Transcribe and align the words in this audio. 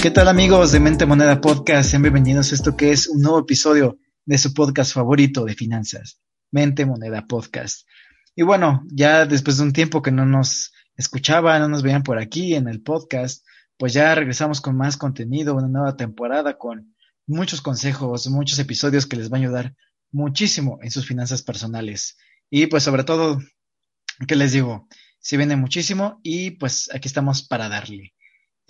¿Qué 0.00 0.12
tal 0.12 0.28
amigos 0.28 0.70
de 0.70 0.78
Mente 0.78 1.06
Moneda 1.06 1.40
Podcast? 1.40 1.90
Sean 1.90 2.02
bienvenidos 2.02 2.52
a 2.52 2.54
esto 2.54 2.76
que 2.76 2.92
es 2.92 3.08
un 3.08 3.20
nuevo 3.20 3.40
episodio 3.40 3.98
de 4.26 4.38
su 4.38 4.54
podcast 4.54 4.94
favorito 4.94 5.44
de 5.44 5.56
finanzas, 5.56 6.20
Mente 6.52 6.86
Moneda 6.86 7.26
Podcast. 7.26 7.84
Y 8.36 8.44
bueno, 8.44 8.84
ya 8.92 9.26
después 9.26 9.56
de 9.56 9.64
un 9.64 9.72
tiempo 9.72 10.00
que 10.00 10.12
no 10.12 10.24
nos 10.24 10.72
escuchaban, 10.96 11.60
no 11.62 11.68
nos 11.68 11.82
veían 11.82 12.04
por 12.04 12.18
aquí 12.20 12.54
en 12.54 12.68
el 12.68 12.80
podcast, 12.80 13.44
pues 13.76 13.92
ya 13.92 14.14
regresamos 14.14 14.60
con 14.60 14.76
más 14.76 14.96
contenido, 14.96 15.56
una 15.56 15.66
nueva 15.66 15.96
temporada 15.96 16.58
con 16.58 16.94
muchos 17.26 17.60
consejos, 17.60 18.28
muchos 18.28 18.60
episodios 18.60 19.04
que 19.04 19.16
les 19.16 19.30
van 19.30 19.40
a 19.40 19.44
ayudar 19.46 19.74
muchísimo 20.12 20.78
en 20.80 20.92
sus 20.92 21.08
finanzas 21.08 21.42
personales. 21.42 22.16
Y 22.50 22.68
pues 22.68 22.84
sobre 22.84 23.02
todo, 23.02 23.40
¿qué 24.28 24.36
les 24.36 24.52
digo? 24.52 24.86
Se 25.18 25.36
viene 25.36 25.56
muchísimo 25.56 26.20
y 26.22 26.52
pues 26.52 26.88
aquí 26.94 27.08
estamos 27.08 27.42
para 27.42 27.68
darle. 27.68 28.12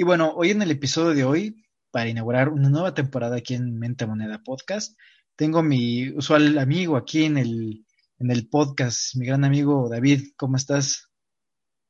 Y 0.01 0.05
bueno, 0.05 0.33
hoy 0.37 0.51
en 0.51 0.63
el 0.63 0.71
episodio 0.71 1.13
de 1.13 1.25
hoy, 1.25 1.65
para 1.91 2.09
inaugurar 2.09 2.51
una 2.51 2.69
nueva 2.69 2.95
temporada 2.95 3.39
aquí 3.39 3.55
en 3.55 3.81
Mente 3.81 4.07
Moneda 4.07 4.41
Podcast, 4.45 4.97
tengo 5.35 5.61
mi 5.65 6.11
usual 6.11 6.57
amigo 6.59 6.97
aquí 6.97 7.25
en 7.25 7.37
el, 7.37 7.85
en 8.21 8.31
el 8.31 8.49
podcast, 8.49 9.17
mi 9.17 9.27
gran 9.27 9.45
amigo 9.45 9.89
David. 9.89 10.23
¿Cómo 10.37 10.57
estás? 10.57 11.11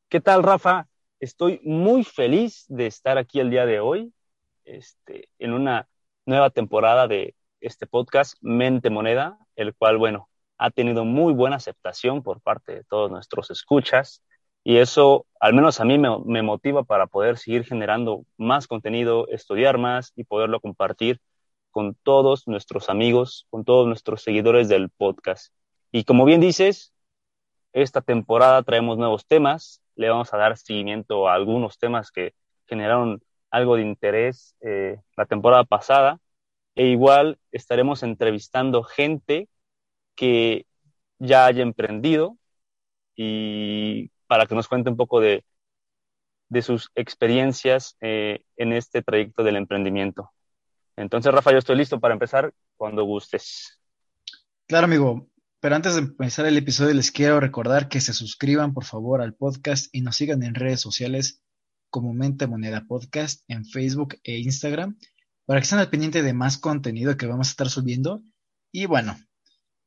¿Qué 0.09 0.23
tal, 0.23 0.43
Rafa? 0.43 0.89
Estoy 1.21 1.61
muy 1.65 2.03
feliz 2.03 2.65
de 2.69 2.87
estar 2.87 3.19
aquí 3.19 3.41
el 3.41 3.51
día 3.51 3.67
de 3.67 3.79
hoy, 3.81 4.15
este, 4.65 5.29
en 5.39 5.53
una 5.53 5.87
nueva 6.25 6.49
temporada 6.49 7.09
de 7.09 7.35
este 7.61 7.87
podcast, 7.87 8.39
Mente 8.41 8.89
Moneda, 8.89 9.39
el 9.55 9.75
cual, 9.75 9.99
bueno, 9.99 10.31
ha 10.57 10.71
tenido 10.71 11.05
muy 11.05 11.35
buena 11.35 11.57
aceptación 11.57 12.23
por 12.23 12.41
parte 12.41 12.75
de 12.75 12.85
todos 12.85 13.11
nuestros 13.11 13.51
escuchas. 13.51 14.25
Y 14.69 14.77
eso, 14.77 15.25
al 15.41 15.55
menos 15.55 15.81
a 15.81 15.87
mí, 15.87 15.97
me, 15.97 16.43
motiva 16.43 16.85
para 16.85 17.07
poder 17.07 17.39
seguir 17.39 17.65
generando 17.65 18.27
más 18.37 18.67
contenido, 18.67 19.27
estudiar 19.29 19.79
más 19.79 20.13
y 20.15 20.25
poderlo 20.25 20.61
compartir 20.61 21.23
con 21.71 21.95
todos 21.95 22.47
nuestros 22.47 22.91
amigos, 22.91 23.47
con 23.49 23.65
todos 23.65 23.87
nuestros 23.87 24.21
seguidores 24.23 24.69
del 24.69 24.91
podcast. 24.91 25.55
Y 25.91 26.05
como 26.05 26.27
bien 26.27 26.43
dices, 26.43 26.93
esta 27.73 28.03
temporada 28.03 28.63
traemos 28.63 28.99
nuevos 28.99 29.27
temas. 29.27 29.81
Le 29.95 30.11
vamos 30.11 30.35
a 30.35 30.37
dar 30.37 30.59
seguimiento 30.59 31.31
a 31.31 31.35
algunos 31.35 31.79
temas 31.79 32.11
que 32.11 32.35
generaron 32.67 33.23
algo 33.51 33.77
de 33.77 33.83
interés 33.85 34.55
eh, 34.61 34.99
la 35.17 35.25
temporada 35.25 35.65
pasada. 35.65 36.21
E 36.75 36.89
igual 36.89 37.39
estaremos 37.53 38.03
entrevistando 38.03 38.83
gente 38.83 39.49
que 40.15 40.67
ya 41.19 41.47
haya 41.47 41.63
emprendido 41.63 42.37
y 43.17 44.11
para 44.29 44.47
que 44.47 44.55
nos 44.55 44.69
cuente 44.69 44.91
un 44.91 44.97
poco 44.97 45.21
de, 45.21 45.45
de 46.49 46.63
sus 46.63 46.91
experiencias 46.95 47.97
eh, 48.01 48.43
en 48.57 48.73
este 48.73 49.03
trayecto 49.03 49.43
del 49.43 49.57
emprendimiento. 49.57 50.31
Entonces, 50.97 51.33
Rafa, 51.33 51.53
yo 51.53 51.59
estoy 51.59 51.77
listo 51.77 51.99
para 51.99 52.15
empezar 52.15 52.53
cuando 52.77 53.05
gustes. 53.05 53.81
Claro, 54.67 54.85
amigo. 54.85 55.29
Pero 55.61 55.75
antes 55.75 55.95
de 55.95 56.01
empezar 56.01 56.47
el 56.47 56.57
episodio, 56.57 56.95
les 56.95 57.11
quiero 57.11 57.41
recordar 57.41 57.89
que 57.89 58.01
se 58.01 58.13
suscriban, 58.13 58.75
por 58.75 58.85
favor, 58.85 59.21
al 59.21 59.35
podcast 59.35 59.93
y 59.93 60.03
nos 60.03 60.15
sigan 60.15 60.45
en 60.45 60.55
redes 60.55 60.81
sociales 60.81 61.43
como 61.91 62.13
Mente 62.13 62.47
Moneda 62.47 62.85
Podcast 62.87 63.43
en 63.49 63.65
Facebook 63.65 64.21
e 64.23 64.39
Instagram 64.39 64.97
para 65.47 65.61
que 65.61 65.65
estén 65.65 65.79
al 65.79 65.91
pendiente 65.91 66.23
de 66.23 66.33
más 66.33 66.59
contenido 66.59 67.17
que 67.17 67.27
vamos 67.27 67.49
a 67.49 67.51
estar 67.51 67.71
subiendo. 67.71 68.23
Y 68.71 68.87
bueno, 68.87 69.19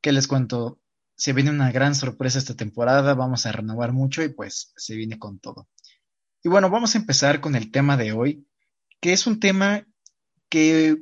¿qué 0.02 0.12
les 0.12 0.28
cuento? 0.28 0.81
Se 1.22 1.34
viene 1.34 1.52
una 1.52 1.72
gran 1.72 1.94
sorpresa 1.94 2.40
esta 2.40 2.56
temporada, 2.56 3.14
vamos 3.14 3.46
a 3.46 3.52
renovar 3.52 3.94
mucho 3.94 4.24
y 4.24 4.30
pues 4.30 4.74
se 4.76 4.96
viene 4.96 5.20
con 5.20 5.38
todo. 5.38 5.70
Y 6.42 6.50
bueno, 6.50 6.72
vamos 6.72 6.96
a 6.96 6.98
empezar 6.98 7.42
con 7.42 7.56
el 7.56 7.70
tema 7.70 7.96
de 7.96 8.12
hoy, 8.12 8.48
que 9.00 9.14
es 9.14 9.28
un 9.28 9.40
tema 9.40 9.86
que 10.50 10.98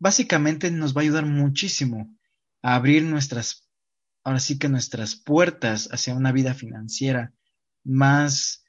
básicamente 0.00 0.72
nos 0.72 0.96
va 0.96 1.02
a 1.02 1.04
ayudar 1.04 1.26
muchísimo 1.26 2.12
a 2.60 2.74
abrir 2.74 3.04
nuestras, 3.04 3.68
ahora 4.24 4.40
sí 4.40 4.58
que 4.58 4.68
nuestras 4.68 5.14
puertas 5.14 5.88
hacia 5.92 6.16
una 6.16 6.32
vida 6.32 6.54
financiera 6.54 7.32
más, 7.84 8.64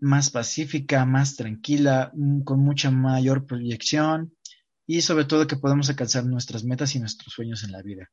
más 0.00 0.30
pacífica, 0.30 1.06
más 1.06 1.36
tranquila, 1.36 2.10
mm, 2.12 2.42
con 2.42 2.58
mucha 2.58 2.90
mayor 2.90 3.46
proyección 3.46 4.36
y 4.84 5.02
sobre 5.02 5.26
todo 5.26 5.46
que 5.46 5.54
podemos 5.54 5.88
alcanzar 5.90 6.26
nuestras 6.26 6.64
metas 6.64 6.96
y 6.96 6.98
nuestros 6.98 7.32
sueños 7.32 7.62
en 7.62 7.70
la 7.70 7.82
vida 7.82 8.10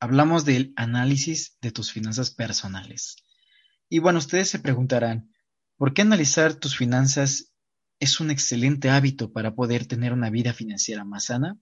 hablamos 0.00 0.44
del 0.44 0.72
análisis 0.76 1.56
de 1.60 1.70
tus 1.70 1.92
finanzas 1.92 2.30
personales. 2.30 3.16
Y 3.88 3.98
bueno, 3.98 4.18
ustedes 4.18 4.48
se 4.48 4.58
preguntarán, 4.58 5.30
¿por 5.76 5.94
qué 5.94 6.02
analizar 6.02 6.54
tus 6.54 6.76
finanzas 6.76 7.52
es 7.98 8.20
un 8.20 8.30
excelente 8.30 8.90
hábito 8.90 9.32
para 9.32 9.54
poder 9.54 9.86
tener 9.86 10.12
una 10.12 10.30
vida 10.30 10.52
financiera 10.52 11.04
más 11.04 11.26
sana? 11.26 11.58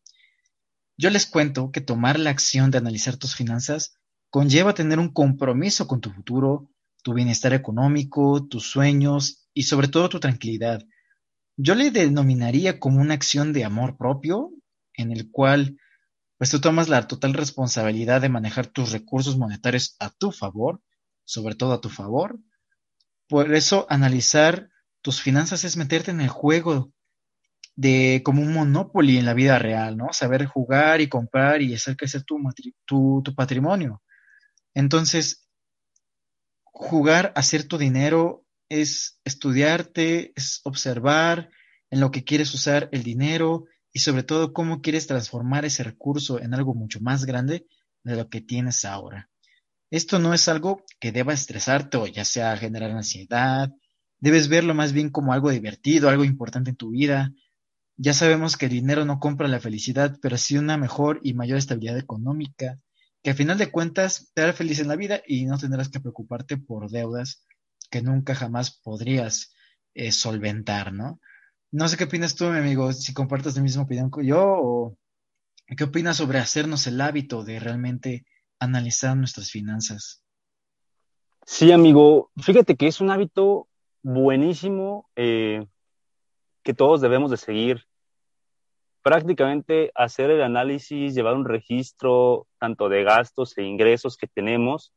Yo 0.97 1.11
les 1.11 1.27
cuento 1.27 1.71
que 1.71 1.81
tomar 1.81 2.19
la 2.19 2.31
acción 2.31 2.71
de 2.71 2.78
analizar 2.78 3.17
tus 3.17 3.34
finanzas 3.34 3.99
conlleva 4.31 4.75
tener 4.75 4.99
un 4.99 5.12
compromiso 5.12 5.87
con 5.87 6.01
tu 6.01 6.11
futuro, 6.11 6.71
tu 7.03 7.15
bienestar 7.15 7.53
económico, 7.53 8.47
tus 8.49 8.65
sueños 8.65 9.49
y 9.53 9.65
sobre 9.65 9.89
todo 9.89 10.09
tu 10.09 10.21
tranquilidad. 10.21 10.83
Yo 11.56 11.75
le 11.75 11.91
denominaría 11.91 12.81
como 12.81 13.01
una 13.01 13.15
acción 13.15 13.53
de 13.53 13.65
amor 13.65 13.97
propio 13.97 14.51
en 14.95 15.12
el 15.12 15.31
cual 15.31 15.78
pues 16.39 16.50
tú 16.50 16.61
tomas 16.61 16.89
la 16.89 17.06
total 17.06 17.34
responsabilidad 17.34 18.21
de 18.21 18.28
manejar 18.28 18.67
tus 18.67 18.93
recursos 18.93 19.39
monetarios 19.39 19.97
a 19.99 20.11
tu 20.11 20.33
favor, 20.33 20.81
sobre 21.25 21.55
todo 21.55 21.72
a 21.72 21.81
tu 21.81 21.89
favor. 21.89 22.39
Por 23.28 23.55
eso 23.55 23.87
analizar 23.89 24.69
tus 25.00 25.21
finanzas 25.21 25.65
es 25.65 25.77
meterte 25.77 26.11
en 26.11 26.21
el 26.21 26.28
juego 26.28 26.93
de 27.77 28.22
como 28.25 28.43
un 28.43 28.53
monopoly 28.53 29.19
en 29.19 29.27
la 29.27 29.34
vida 29.34 29.59
real, 29.59 29.97
¿no? 29.97 30.12
Saber 30.12 30.47
jugar 30.47 31.00
y 31.00 31.09
comprar 31.09 31.62
y 31.62 31.75
hacer 31.75 31.97
crecer 31.97 32.22
tu, 32.22 32.39
tu, 32.84 33.22
tu 33.25 33.34
patrimonio. 33.34 34.03
Entonces, 34.75 35.49
jugar, 36.62 37.33
hacer 37.37 37.66
tu 37.66 37.78
dinero 37.78 38.45
es 38.69 39.21
estudiarte, 39.25 40.33
es 40.37 40.61
observar 40.65 41.51
en 41.91 42.01
lo 42.01 42.11
que 42.11 42.25
quieres 42.25 42.53
usar 42.55 42.89
el 42.93 43.03
dinero, 43.03 43.66
y 43.94 44.00
sobre 44.00 44.25
todo 44.25 44.53
cómo 44.53 44.82
quieres 44.82 45.06
transformar 45.06 45.65
ese 45.65 45.84
recurso 45.84 46.41
en 46.41 46.53
algo 46.53 46.75
mucho 46.75 47.00
más 47.00 47.25
grande 47.25 47.66
de 48.03 48.16
lo 48.16 48.28
que 48.28 48.41
tienes 48.41 48.84
ahora. 48.84 49.31
Esto 49.88 50.19
no 50.19 50.34
es 50.34 50.49
algo 50.49 50.82
que 50.99 51.12
deba 51.12 51.32
estresarte 51.32 51.97
o 51.97 52.06
ya 52.09 52.25
sea 52.25 52.56
generar 52.56 52.91
ansiedad, 52.91 53.71
debes 54.19 54.49
verlo 54.49 54.75
más 54.75 54.93
bien 54.93 55.10
como 55.10 55.33
algo 55.33 55.50
divertido, 55.50 56.09
algo 56.09 56.25
importante 56.25 56.71
en 56.71 56.77
tu 56.77 56.91
vida. 56.91 57.33
Ya 57.97 58.15
sabemos 58.15 58.56
que 58.56 58.66
el 58.66 58.72
dinero 58.72 59.04
no 59.04 59.21
compra 59.21 59.47
la 59.47 59.60
felicidad, 59.60 60.18
pero 60.21 60.36
sí 60.39 60.59
una 60.59 60.77
mejor 60.77 61.21
y 61.22 61.34
mayor 61.34 61.59
estabilidad 61.59 61.97
económica, 61.97 62.80
que 63.22 63.30
a 63.30 63.34
final 63.34 63.59
de 63.59 63.71
cuentas 63.71 64.33
te 64.34 64.42
hará 64.42 64.53
feliz 64.53 64.80
en 64.80 64.89
la 64.89 64.97
vida 64.97 65.22
y 65.24 65.47
no 65.47 65.57
tendrás 65.57 65.89
que 65.89 66.01
preocuparte 66.01 66.57
por 66.57 66.91
deudas 66.91 67.47
que 67.92 68.03
nunca 68.03 68.34
jamás 68.34 68.72
podrías 68.72 69.54
eh, 69.95 70.10
solventar, 70.10 70.92
¿no? 70.92 71.21
No 71.76 71.88
sé 71.88 71.97
qué 71.97 72.04
opinas 72.04 72.36
tú, 72.36 72.44
mi 72.44 72.59
amigo, 72.59 72.92
si 72.92 73.12
compartes 73.12 73.56
la 73.56 73.62
misma 73.62 73.82
opinión 73.82 74.09
que 74.09 74.24
yo 74.24 74.41
o 74.41 74.97
qué 75.76 75.82
opinas 75.82 76.18
sobre 76.18 76.38
hacernos 76.38 76.86
el 76.86 77.00
hábito 77.00 77.42
de 77.42 77.59
realmente 77.59 78.24
analizar 78.60 79.16
nuestras 79.16 79.50
finanzas. 79.50 80.22
Sí, 81.44 81.72
amigo, 81.72 82.30
fíjate 82.41 82.76
que 82.76 82.86
es 82.86 83.00
un 83.00 83.10
hábito 83.10 83.66
buenísimo 84.04 85.10
eh, 85.16 85.66
que 86.62 86.74
todos 86.74 87.00
debemos 87.00 87.32
de 87.32 87.38
seguir. 87.38 87.84
Prácticamente 89.03 89.91
hacer 89.97 90.30
el 90.30 90.42
análisis, 90.42 91.12
llevar 91.12 91.34
un 91.34 91.44
registro 91.44 92.47
tanto 92.60 92.88
de 92.88 93.03
gastos 93.03 93.59
e 93.59 93.65
ingresos 93.65 94.16
que 94.16 94.28
tenemos, 94.28 94.92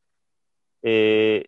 eh, 0.82 1.46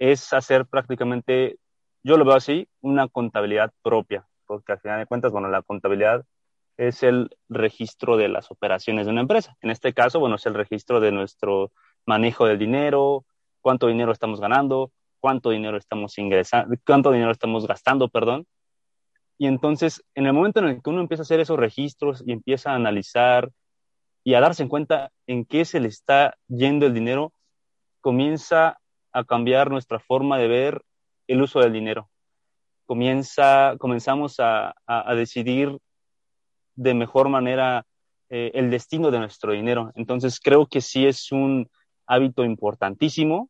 es 0.00 0.32
hacer 0.32 0.66
prácticamente 0.66 1.60
yo 2.04 2.18
lo 2.18 2.24
veo 2.24 2.36
así, 2.36 2.68
una 2.82 3.08
contabilidad 3.08 3.72
propia, 3.82 4.26
porque 4.46 4.72
al 4.72 4.80
final 4.80 5.00
de 5.00 5.06
cuentas, 5.06 5.32
bueno, 5.32 5.48
la 5.48 5.62
contabilidad 5.62 6.24
es 6.76 7.02
el 7.02 7.30
registro 7.48 8.16
de 8.16 8.28
las 8.28 8.50
operaciones 8.50 9.06
de 9.06 9.12
una 9.12 9.22
empresa. 9.22 9.56
En 9.62 9.70
este 9.70 9.94
caso, 9.94 10.20
bueno, 10.20 10.36
es 10.36 10.44
el 10.46 10.54
registro 10.54 11.00
de 11.00 11.12
nuestro 11.12 11.72
manejo 12.04 12.46
del 12.46 12.58
dinero, 12.58 13.24
cuánto 13.62 13.86
dinero 13.86 14.12
estamos 14.12 14.40
ganando, 14.40 14.92
cuánto 15.18 15.50
dinero 15.50 15.78
estamos 15.78 16.18
ingresando, 16.18 16.76
cuánto 16.84 17.10
dinero 17.10 17.30
estamos 17.30 17.66
gastando, 17.66 18.08
perdón. 18.08 18.46
Y 19.38 19.46
entonces, 19.46 20.04
en 20.14 20.26
el 20.26 20.34
momento 20.34 20.60
en 20.60 20.66
el 20.66 20.82
que 20.82 20.90
uno 20.90 21.00
empieza 21.00 21.22
a 21.22 21.24
hacer 21.24 21.40
esos 21.40 21.58
registros 21.58 22.22
y 22.26 22.32
empieza 22.32 22.72
a 22.72 22.76
analizar 22.76 23.50
y 24.22 24.34
a 24.34 24.40
darse 24.40 24.68
cuenta 24.68 25.10
en 25.26 25.46
qué 25.46 25.64
se 25.64 25.80
le 25.80 25.88
está 25.88 26.36
yendo 26.48 26.86
el 26.86 26.92
dinero, 26.94 27.32
comienza 28.00 28.78
a 29.12 29.24
cambiar 29.24 29.70
nuestra 29.70 29.98
forma 29.98 30.38
de 30.38 30.48
ver 30.48 30.82
el 31.26 31.42
uso 31.42 31.60
del 31.60 31.72
dinero. 31.72 32.10
Comienza, 32.86 33.76
comenzamos 33.78 34.40
a, 34.40 34.74
a, 34.86 35.14
decidir 35.14 35.78
de 36.74 36.94
mejor 36.94 37.28
manera 37.28 37.86
eh, 38.28 38.50
el 38.54 38.70
destino 38.70 39.10
de 39.10 39.18
nuestro 39.18 39.52
dinero. 39.52 39.92
Entonces 39.94 40.38
creo 40.40 40.66
que 40.66 40.80
sí 40.80 41.06
es 41.06 41.32
un 41.32 41.70
hábito 42.06 42.44
importantísimo, 42.44 43.48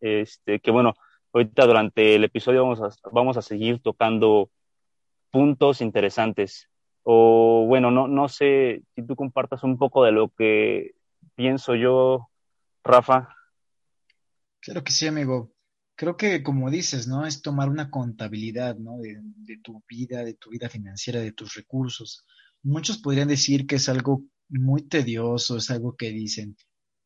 este, 0.00 0.60
que 0.60 0.70
bueno, 0.70 0.94
ahorita 1.32 1.66
durante 1.66 2.14
el 2.14 2.24
episodio 2.24 2.62
vamos 2.62 2.80
a, 2.80 3.10
vamos 3.10 3.36
a 3.36 3.42
seguir 3.42 3.80
tocando 3.80 4.50
puntos 5.30 5.80
interesantes. 5.80 6.68
O 7.02 7.64
bueno, 7.66 7.90
no, 7.90 8.06
no 8.08 8.28
sé 8.28 8.82
si 8.94 9.02
tú 9.02 9.16
compartas 9.16 9.64
un 9.64 9.76
poco 9.76 10.04
de 10.04 10.12
lo 10.12 10.28
que 10.28 10.92
pienso 11.34 11.74
yo, 11.74 12.30
Rafa. 12.84 13.36
Claro 14.60 14.84
que 14.84 14.92
sí, 14.92 15.06
amigo. 15.08 15.51
Creo 16.02 16.16
que 16.16 16.42
como 16.42 16.68
dices, 16.68 17.06
¿no? 17.06 17.24
Es 17.26 17.42
tomar 17.42 17.68
una 17.68 17.88
contabilidad, 17.88 18.76
¿no? 18.76 18.98
De, 18.98 19.22
tu 19.62 19.84
vida, 19.88 20.24
de 20.24 20.34
tu 20.34 20.50
vida 20.50 20.68
financiera, 20.68 21.20
de 21.20 21.30
tus 21.30 21.54
recursos. 21.54 22.26
Muchos 22.64 22.98
podrían 22.98 23.28
decir 23.28 23.68
que 23.68 23.76
es 23.76 23.88
algo 23.88 24.24
muy 24.48 24.82
tedioso, 24.82 25.58
es 25.58 25.70
algo 25.70 25.94
que 25.94 26.10
dicen, 26.10 26.56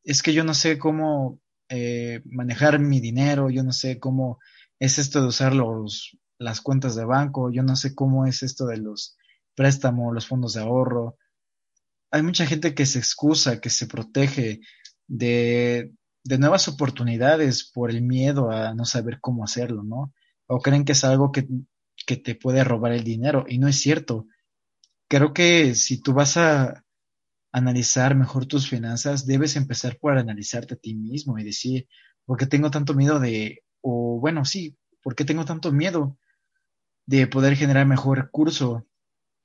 es 0.03 0.23
que 0.23 0.33
yo 0.33 0.45
no 0.45 0.55
sé 0.55 0.79
cómo 0.79 1.43
eh, 1.69 2.23
manejar 2.25 2.79
mi 2.79 3.01
dinero, 3.01 3.51
yo 3.51 3.63
no 3.63 3.73
sé 3.73 4.01
cómo 4.01 4.39
es 4.79 4.99
esto 4.99 5.21
de 5.21 5.27
usar 5.27 5.55
los, 5.55 6.17
las 6.39 6.63
cuentas 6.63 6.97
de 6.97 7.05
banco, 7.05 7.53
yo 7.53 7.63
no 7.63 7.77
sé 7.77 7.95
cómo 7.95 8.25
es 8.25 8.43
esto 8.43 8.65
de 8.65 8.79
los 8.79 9.19
préstamos, 9.55 10.15
los 10.15 10.27
fondos 10.27 10.55
de 10.55 10.63
ahorro. 10.63 11.19
Hay 12.11 12.23
mucha 12.23 12.47
gente 12.47 12.75
que 12.75 12.87
se 12.87 12.99
excusa, 12.99 13.61
que 13.61 13.69
se 13.69 13.89
protege 13.89 14.61
de, 15.07 15.93
de 16.27 16.39
nuevas 16.39 16.67
oportunidades 16.67 17.71
por 17.73 17.91
el 17.91 18.03
miedo 18.03 18.51
a 18.51 18.75
no 18.75 18.85
saber 18.85 19.21
cómo 19.21 19.45
hacerlo, 19.45 19.85
¿no? 19.85 20.13
O 20.49 20.59
creen 20.61 20.85
que 20.85 20.93
es 20.93 21.05
algo 21.05 21.31
que, 21.31 21.47
que 22.05 22.17
te 22.17 22.35
puede 22.35 22.65
robar 22.65 22.93
el 22.93 23.05
dinero 23.05 23.45
y 23.49 23.59
no 23.59 23.69
es 23.69 23.77
cierto. 23.77 24.27
Creo 25.09 25.33
que 25.33 25.75
si 25.77 26.03
tú 26.03 26.15
vas 26.15 26.37
a 26.37 26.85
analizar 27.53 28.17
mejor 28.17 28.47
tus 28.47 28.69
finanzas, 28.69 29.25
debes 29.25 29.55
empezar 29.55 29.99
por 29.99 30.19
analizarte 30.19 30.75
a 30.75 30.77
ti 30.77 30.95
mismo 30.97 31.39
y 31.39 31.45
decir, 31.45 31.87
¿por 32.25 32.37
qué 32.39 32.47
tengo 32.47 32.71
tanto 32.73 32.93
miedo 32.93 33.21
de, 33.21 33.63
o 33.81 34.19
bueno, 34.21 34.45
sí, 34.45 34.77
¿por 35.03 35.15
qué 35.15 35.25
tengo 35.25 35.45
tanto 35.45 35.71
miedo 35.71 36.19
de 37.07 37.29
poder 37.29 37.55
generar 37.57 37.87
mejor 37.87 38.19
recurso, 38.19 38.85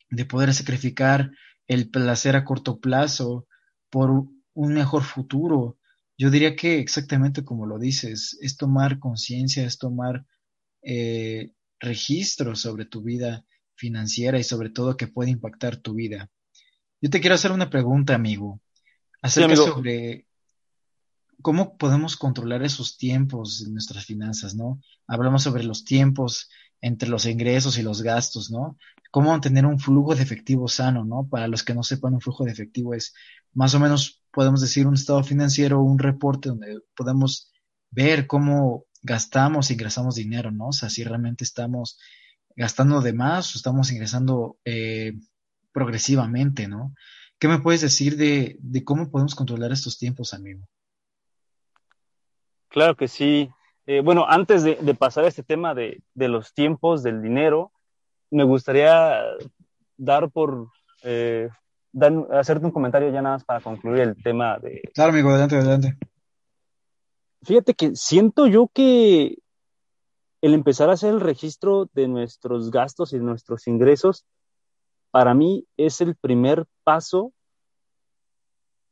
de 0.10 0.26
poder 0.26 0.54
sacrificar 0.56 1.32
el 1.68 1.92
placer 1.92 2.36
a 2.36 2.44
corto 2.44 2.80
plazo 2.80 3.46
por 3.92 4.10
un 4.10 4.74
mejor 4.74 5.04
futuro? 5.04 5.78
Yo 6.22 6.30
diría 6.30 6.56
que 6.56 6.78
exactamente 6.78 7.44
como 7.44 7.66
lo 7.66 7.80
dices, 7.80 8.38
es 8.42 8.56
tomar 8.56 9.00
conciencia, 9.00 9.66
es 9.66 9.80
tomar 9.80 10.24
eh, 10.84 11.52
registro 11.80 12.56
sobre 12.56 12.86
tu 12.86 13.02
vida 13.02 13.44
financiera 13.74 14.38
y 14.38 14.44
sobre 14.44 14.70
todo 14.70 14.96
que 14.98 15.08
puede 15.08 15.32
impactar 15.32 15.78
tu 15.78 15.96
vida. 15.96 16.30
Yo 17.02 17.10
te 17.10 17.22
quiero 17.22 17.34
hacer 17.34 17.52
una 17.52 17.72
pregunta, 17.72 18.14
amigo, 18.14 18.62
acerca 19.24 19.56
sobre 19.56 20.28
cómo 21.42 21.76
podemos 21.76 22.16
controlar 22.18 22.62
esos 22.62 22.98
tiempos 22.98 23.66
en 23.66 23.74
nuestras 23.74 24.06
finanzas, 24.06 24.54
¿no? 24.54 24.80
Hablamos 25.08 25.42
sobre 25.42 25.64
los 25.64 25.86
tiempos 25.86 26.52
entre 26.82 27.10
los 27.10 27.26
ingresos 27.26 27.80
y 27.80 27.82
los 27.82 28.04
gastos, 28.04 28.52
¿no? 28.52 28.78
Cómo 29.10 29.32
mantener 29.32 29.66
un 29.66 29.80
flujo 29.80 30.14
de 30.14 30.22
efectivo 30.22 30.68
sano, 30.68 31.04
¿no? 31.04 31.28
Para 31.28 31.48
los 31.48 31.64
que 31.64 31.74
no 31.74 31.82
sepan, 31.82 32.14
un 32.14 32.22
flujo 32.22 32.46
de 32.46 32.52
efectivo 32.52 32.94
es 32.94 33.16
más 33.54 33.74
o 33.74 33.80
menos, 33.80 34.21
podemos 34.32 34.62
decir, 34.62 34.88
un 34.88 34.96
estado 34.96 35.24
financiero, 35.24 35.82
un 35.82 36.00
reporte 36.00 36.50
donde 36.50 36.80
podemos 36.96 37.52
ver 37.92 38.28
cómo 38.28 38.86
gastamos 39.04 39.72
ingresamos 39.72 40.16
dinero, 40.16 40.52
¿no? 40.52 40.68
O 40.68 40.74
sea, 40.74 40.90
si 40.90 41.04
realmente 41.04 41.44
estamos 41.44 42.00
gastando 42.56 43.02
de 43.02 43.14
más 43.14 43.56
o 43.56 43.58
estamos 43.58 43.92
ingresando 43.92 44.58
eh, 44.66 45.14
progresivamente, 45.72 46.68
¿no? 46.68 46.94
¿Qué 47.40 47.48
me 47.48 47.60
puedes 47.60 47.82
decir 47.82 48.18
de, 48.18 48.60
cómo 48.86 49.10
podemos 49.10 49.34
controlar 49.34 49.72
estos 49.72 49.98
tiempos, 49.98 50.34
amigo? 50.34 50.68
Claro 52.68 52.96
que 52.96 53.08
sí. 53.08 53.50
Eh, 53.88 54.02
bueno, 54.02 54.26
antes 54.28 54.64
de, 54.64 54.76
pasar 54.94 55.26
a 55.26 55.28
este 55.28 55.42
tema 55.42 55.74
de, 55.74 56.04
los 56.16 56.54
tiempos 56.54 57.02
del 57.02 57.22
dinero, 57.22 57.72
me 58.30 58.44
gustaría 58.44 59.24
dar 59.98 60.30
por 60.30 60.68
eh, 61.04 61.50
hacerte 62.32 62.66
un 62.66 62.72
comentario 62.72 63.10
ya 63.10 63.22
nada 63.22 63.36
más 63.36 63.44
para 63.44 63.62
concluir 63.62 64.02
el 64.02 64.24
tema 64.24 64.58
de. 64.60 64.82
Claro, 64.94 65.12
amigo, 65.12 65.30
adelante, 65.30 65.56
adelante. 65.58 65.98
Fíjate 67.44 67.74
que 67.74 67.96
siento 67.96 68.48
yo 68.48 68.70
que 68.74 69.40
el 70.42 70.54
empezar 70.54 70.90
a 70.90 70.94
hacer 70.94 71.14
el 71.14 71.22
registro 71.22 71.90
de 71.94 72.08
nuestros 72.08 72.72
gastos 72.72 73.14
y 73.14 73.20
nuestros 73.20 73.68
ingresos 73.68 74.26
para 75.12 75.34
mí 75.34 75.66
es 75.78 76.02
el 76.02 76.16
primer 76.16 76.66
paso 76.84 77.34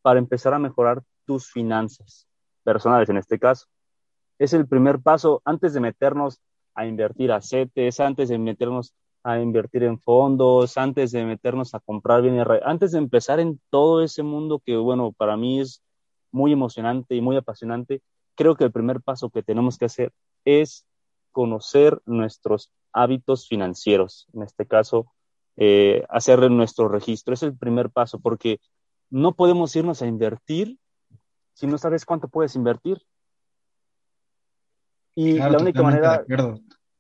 para 0.02 0.20
empezar 0.20 0.54
a 0.54 0.60
mejorar 0.60 1.04
tus 1.26 1.52
finanzas 1.52 2.28
personales 2.64 3.10
en 3.10 3.18
este 3.18 3.40
caso. 3.40 3.68
Es 4.38 4.54
el 4.54 4.68
primer 4.68 5.00
paso 5.00 5.42
antes 5.46 5.74
de 5.74 5.80
meternos 5.80 6.40
a 6.74 6.86
invertir 6.86 7.32
a 7.32 7.42
CETES, 7.42 8.00
antes 8.00 8.30
de 8.30 8.38
meternos 8.38 8.94
a 9.30 9.42
invertir 9.42 9.84
en 9.84 10.00
fondos, 10.00 10.78
antes 10.78 11.12
de 11.12 11.24
meternos 11.26 11.76
a 11.76 11.80
comprar 11.80 12.22
bienes, 12.22 12.48
antes 12.64 12.92
de 12.92 12.98
empezar 12.98 13.40
en 13.40 13.60
todo 13.70 14.04
ese 14.04 14.24
mundo 14.24 14.62
que, 14.66 14.76
bueno, 14.76 15.12
para 15.12 15.38
mí 15.38 15.60
es 15.60 15.84
muy 16.32 16.52
emocionante 16.52 17.16
y 17.16 17.22
muy 17.22 17.38
apasionante, 17.38 18.02
creo 18.36 18.56
que 18.56 18.64
el 18.64 18.72
primer 18.72 19.02
paso 19.02 19.30
que 19.30 19.44
tenemos 19.44 19.78
que 19.78 19.86
hacer 19.86 20.14
es 20.46 20.86
conocer 21.32 22.02
nuestros 22.06 22.72
hábitos 22.92 23.48
financieros. 23.48 24.28
En 24.34 24.44
este 24.44 24.66
caso, 24.66 25.12
eh, 25.58 26.04
hacer 26.10 26.50
nuestro 26.50 26.88
registro. 26.88 27.34
Es 27.34 27.44
el 27.44 27.56
primer 27.56 27.90
paso, 27.90 28.20
porque 28.20 28.60
no 29.10 29.36
podemos 29.36 29.76
irnos 29.76 30.02
a 30.02 30.08
invertir 30.08 30.78
si 31.54 31.68
no 31.68 31.78
sabes 31.78 32.06
cuánto 32.06 32.30
puedes 32.30 32.56
invertir. 32.56 33.02
Y 35.16 35.34
la 35.34 35.58
única 35.58 35.84
manera... 35.84 36.24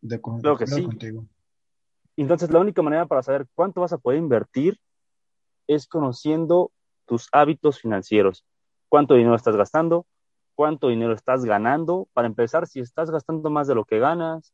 De 0.01 0.21
creo 0.21 0.57
que 0.57 0.67
sí. 0.67 0.87
Entonces, 2.21 2.51
la 2.51 2.59
única 2.59 2.81
manera 2.81 3.05
para 3.05 3.23
saber 3.23 3.47
cuánto 3.55 3.81
vas 3.81 3.93
a 3.93 3.97
poder 3.97 4.19
invertir 4.19 4.77
es 5.67 5.87
conociendo 5.87 6.71
tus 7.05 7.29
hábitos 7.31 7.79
financieros. 7.79 8.43
Cuánto 8.89 9.13
dinero 9.13 9.35
estás 9.35 9.55
gastando, 9.55 10.05
cuánto 10.53 10.89
dinero 10.89 11.13
estás 11.13 11.45
ganando. 11.45 12.07
Para 12.13 12.27
empezar, 12.27 12.67
si 12.67 12.81
estás 12.81 13.09
gastando 13.09 13.49
más 13.49 13.67
de 13.67 13.75
lo 13.75 13.85
que 13.85 13.99
ganas, 13.99 14.53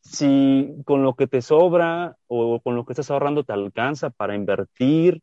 si 0.00 0.76
con 0.84 1.02
lo 1.02 1.14
que 1.14 1.26
te 1.26 1.40
sobra 1.40 2.16
o 2.26 2.60
con 2.60 2.76
lo 2.76 2.84
que 2.84 2.92
estás 2.92 3.10
ahorrando 3.10 3.44
te 3.44 3.54
alcanza 3.54 4.10
para 4.10 4.34
invertir. 4.34 5.22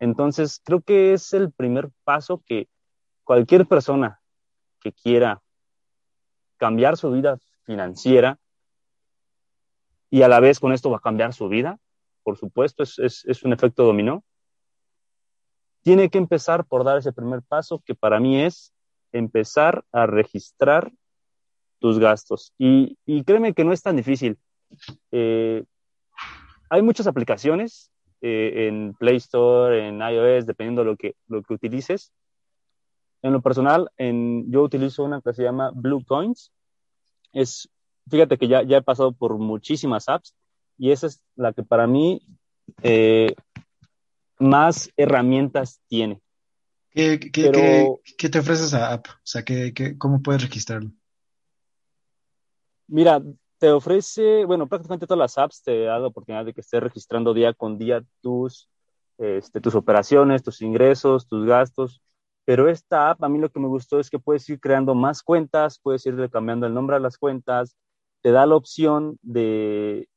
Entonces, 0.00 0.60
creo 0.64 0.80
que 0.80 1.12
es 1.12 1.32
el 1.32 1.52
primer 1.52 1.90
paso 2.02 2.42
que 2.44 2.68
cualquier 3.22 3.66
persona 3.66 4.20
que 4.80 4.92
quiera 4.92 5.42
cambiar 6.56 6.96
su 6.96 7.12
vida 7.12 7.38
financiera 7.62 8.38
y 10.10 10.22
a 10.22 10.28
la 10.28 10.40
vez 10.40 10.60
con 10.60 10.72
esto 10.72 10.90
va 10.90 10.98
a 10.98 11.00
cambiar 11.00 11.32
su 11.32 11.48
vida, 11.48 11.78
por 12.22 12.36
supuesto, 12.36 12.82
es, 12.82 12.98
es 12.98 13.42
un 13.42 13.52
efecto 13.52 13.84
dominó, 13.84 14.24
tiene 15.82 16.10
que 16.10 16.18
empezar 16.18 16.64
por 16.64 16.82
dar 16.82 16.98
ese 16.98 17.12
primer 17.12 17.42
paso 17.42 17.80
que 17.86 17.94
para 17.94 18.18
mí 18.18 18.42
es 18.42 18.72
empezar 19.12 19.84
a 19.92 20.06
registrar 20.06 20.92
tus 21.78 21.98
gastos. 21.98 22.52
Y, 22.58 22.96
créeme 23.24 23.54
que 23.54 23.64
no 23.64 23.72
es 23.72 23.82
tan 23.82 23.94
difícil. 23.94 24.38
Eh, 25.12 25.64
hay 26.70 26.82
muchas 26.82 27.06
aplicaciones 27.06 27.92
eh, 28.20 28.66
en 28.66 28.94
Play 28.94 29.16
Store, 29.18 29.88
en 29.88 30.00
iOS, 30.00 30.46
dependiendo 30.46 30.82
de 30.82 30.90
lo 30.90 30.96
que, 30.96 31.14
lo 31.28 31.42
que 31.42 31.54
utilices. 31.54 32.12
En 33.22 33.32
lo 33.32 33.40
personal, 33.40 33.88
en, 33.96 34.50
yo 34.50 34.62
utilizo 34.62 35.04
una 35.04 35.20
que 35.20 35.34
se 35.34 35.42
llama 35.42 35.70
Blue 35.74 36.04
Coins. 36.04 36.52
Es, 37.32 37.68
fíjate 38.10 38.38
que 38.38 38.48
ya, 38.48 38.62
ya 38.62 38.78
he 38.78 38.82
pasado 38.82 39.12
por 39.12 39.36
muchísimas 39.38 40.08
apps 40.08 40.34
y 40.78 40.90
esa 40.90 41.06
es 41.06 41.22
la 41.34 41.52
que 41.52 41.62
para 41.62 41.86
mí 41.86 42.22
eh, 42.82 43.34
más 44.38 44.90
herramientas 44.96 45.80
tiene. 45.88 46.20
¿Qué, 46.90 47.20
qué, 47.20 48.28
te 48.30 48.38
ofrece 48.38 48.64
esa 48.64 48.92
app? 48.92 49.06
O 49.08 49.20
sea, 49.22 49.44
¿qué, 49.44 49.96
cómo 49.98 50.22
puedes 50.22 50.42
registrarlo? 50.42 50.90
Mira, 52.88 53.22
te 53.58 53.70
ofrece, 53.70 54.44
bueno, 54.44 54.66
prácticamente 54.66 55.06
todas 55.06 55.18
las 55.18 55.38
apps 55.38 55.62
te 55.62 55.82
dan 55.82 56.02
la 56.02 56.08
oportunidad 56.08 56.44
de 56.44 56.54
que 56.54 56.60
estés 56.60 56.82
registrando 56.82 57.34
día 57.34 57.52
con 57.52 57.76
día 57.76 58.02
tus, 58.22 58.70
este, 59.18 59.60
tus 59.60 59.74
operaciones, 59.74 60.42
tus 60.42 60.62
ingresos, 60.62 61.26
tus 61.26 61.46
gastos. 61.46 62.00
Pero 62.46 62.68
esta 62.68 63.10
app, 63.10 63.22
a 63.24 63.28
mí 63.28 63.38
lo 63.38 63.50
que 63.50 63.60
me 63.60 63.68
gustó 63.68 63.98
es 63.98 64.08
que 64.08 64.18
puedes 64.18 64.48
ir 64.48 64.60
creando 64.60 64.94
más 64.94 65.22
cuentas, 65.22 65.80
puedes 65.82 66.06
ir 66.06 66.30
cambiando 66.30 66.66
el 66.66 66.72
nombre 66.74 66.96
a 66.96 67.00
las 67.00 67.18
cuentas, 67.18 67.76
te 68.26 68.32
da 68.32 68.44
la 68.44 68.56
opción 68.56 69.20
de, 69.22 70.08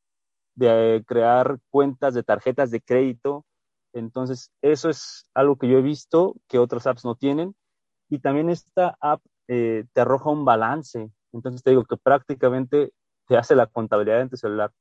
crear 1.06 1.60
cuentas 1.70 2.16
de 2.16 2.24
tarjetas 2.24 2.72
de 2.72 2.82
crédito. 2.82 3.46
Entonces, 3.94 4.52
eso 4.64 4.90
es 4.90 5.30
algo 5.36 5.58
que 5.60 5.68
yo 5.68 5.78
he 5.78 5.84
visto 5.84 6.36
que 6.48 6.58
otras 6.58 6.88
apps 6.88 7.06
no 7.06 7.14
tienen. 7.14 7.56
Y 8.10 8.18
también 8.18 8.50
esta 8.50 8.98
app 9.00 9.22
eh, 9.48 9.86
te 9.94 10.02
arroja 10.02 10.32
un 10.32 10.44
balance. 10.44 11.12
Entonces, 11.34 11.62
te 11.62 11.70
digo 11.70 11.86
que 11.86 11.98
prácticamente 11.98 12.94
te 13.28 13.38
hace 13.38 13.54
la 13.54 13.68
contabilidad 13.68 14.22
en 14.22 14.30
tu 14.30 14.38
celular. 14.38 14.72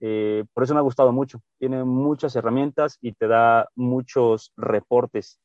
Eh, 0.00 0.44
por 0.52 0.64
eso 0.64 0.74
me 0.74 0.80
ha 0.80 0.82
gustado 0.82 1.12
mucho. 1.12 1.40
Tiene 1.58 1.82
muchas 1.84 2.36
herramientas 2.36 2.98
y 3.00 3.12
te 3.12 3.26
da 3.26 3.70
muchos 3.74 4.52
reportes. 4.58 5.40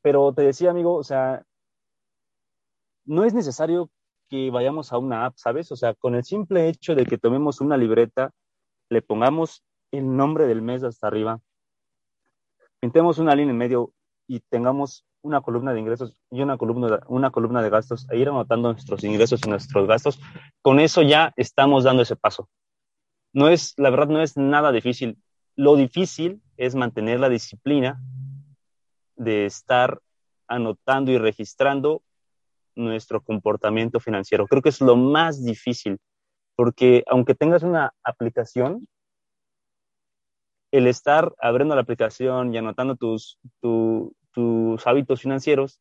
Pero 0.00 0.32
te 0.32 0.40
decía, 0.40 0.70
amigo, 0.70 0.94
o 0.94 1.04
sea, 1.04 1.44
no 3.04 3.24
es 3.24 3.34
necesario 3.34 3.90
que 4.32 4.50
vayamos 4.50 4.94
a 4.94 4.96
una 4.96 5.26
app, 5.26 5.34
¿sabes? 5.36 5.70
O 5.72 5.76
sea, 5.76 5.92
con 5.92 6.14
el 6.14 6.24
simple 6.24 6.66
hecho 6.66 6.94
de 6.94 7.04
que 7.04 7.18
tomemos 7.18 7.60
una 7.60 7.76
libreta, 7.76 8.30
le 8.88 9.02
pongamos 9.02 9.62
el 9.90 10.16
nombre 10.16 10.46
del 10.46 10.62
mes 10.62 10.82
hasta 10.84 11.06
arriba, 11.06 11.38
pintemos 12.80 13.18
una 13.18 13.34
línea 13.34 13.50
en 13.50 13.58
medio 13.58 13.92
y 14.26 14.40
tengamos 14.40 15.04
una 15.20 15.42
columna 15.42 15.74
de 15.74 15.80
ingresos 15.80 16.16
y 16.30 16.40
una 16.40 16.56
columna, 16.56 17.00
una 17.08 17.30
columna 17.30 17.60
de 17.60 17.68
gastos 17.68 18.06
e 18.08 18.16
ir 18.16 18.30
anotando 18.30 18.72
nuestros 18.72 19.04
ingresos 19.04 19.42
y 19.44 19.50
nuestros 19.50 19.86
gastos, 19.86 20.18
con 20.62 20.80
eso 20.80 21.02
ya 21.02 21.34
estamos 21.36 21.84
dando 21.84 22.02
ese 22.02 22.16
paso. 22.16 22.48
No 23.34 23.50
es, 23.50 23.74
la 23.76 23.90
verdad, 23.90 24.08
no 24.08 24.22
es 24.22 24.38
nada 24.38 24.72
difícil. 24.72 25.18
Lo 25.56 25.76
difícil 25.76 26.40
es 26.56 26.74
mantener 26.74 27.20
la 27.20 27.28
disciplina 27.28 28.00
de 29.14 29.44
estar 29.44 30.00
anotando 30.48 31.12
y 31.12 31.18
registrando 31.18 32.02
nuestro 32.74 33.20
comportamiento 33.22 34.00
financiero. 34.00 34.46
Creo 34.46 34.62
que 34.62 34.70
es 34.70 34.80
lo 34.80 34.96
más 34.96 35.44
difícil, 35.44 35.98
porque 36.56 37.04
aunque 37.08 37.34
tengas 37.34 37.62
una 37.62 37.92
aplicación, 38.02 38.86
el 40.72 40.86
estar 40.86 41.34
abriendo 41.38 41.74
la 41.74 41.82
aplicación 41.82 42.54
y 42.54 42.58
anotando 42.58 42.96
tus, 42.96 43.38
tus 43.60 44.86
hábitos 44.86 45.20
financieros, 45.20 45.80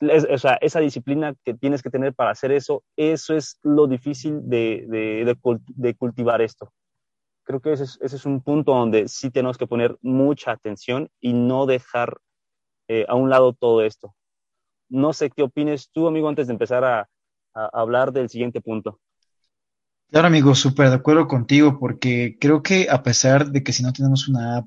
o 0.00 0.38
sea, 0.38 0.54
esa 0.60 0.80
disciplina 0.80 1.34
que 1.44 1.54
tienes 1.54 1.82
que 1.82 1.90
tener 1.90 2.14
para 2.14 2.30
hacer 2.30 2.52
eso, 2.52 2.82
eso 2.96 3.34
es 3.34 3.58
lo 3.62 3.86
difícil 3.86 4.40
de, 4.48 4.86
de, 4.88 5.94
cultivar 5.94 6.42
esto. 6.42 6.72
Creo 7.44 7.60
que 7.60 7.72
ese 7.72 7.84
es, 7.84 7.98
ese 8.02 8.16
es, 8.16 8.26
un 8.26 8.42
punto 8.42 8.74
donde 8.74 9.08
sí 9.08 9.30
tenemos 9.30 9.58
que 9.58 9.66
poner 9.66 9.96
mucha 10.02 10.52
atención 10.52 11.08
y 11.20 11.32
no 11.32 11.66
dejar 11.66 12.18
eh, 12.88 13.06
a 13.08 13.14
un 13.14 13.30
lado 13.30 13.52
todo 13.52 13.82
esto. 13.82 14.14
No 14.88 15.12
sé 15.12 15.30
qué 15.30 15.42
opines 15.42 15.90
tú, 15.92 16.06
amigo, 16.06 16.28
antes 16.28 16.46
de 16.46 16.52
empezar 16.52 16.84
a, 16.84 17.08
hablar 17.54 18.12
del 18.12 18.28
siguiente 18.28 18.60
punto. 18.60 19.00
Claro, 20.10 20.26
amigo, 20.26 20.56
súper 20.56 20.88
de 20.88 20.96
acuerdo 20.96 21.28
contigo, 21.28 21.78
porque 21.78 22.36
creo 22.40 22.64
que 22.64 22.88
a 22.90 23.02
pesar 23.04 23.50
de 23.50 23.62
que 23.62 23.72
si 23.72 23.84
no 23.84 23.92
tenemos 23.92 24.26
una 24.26 24.58
app 24.58 24.66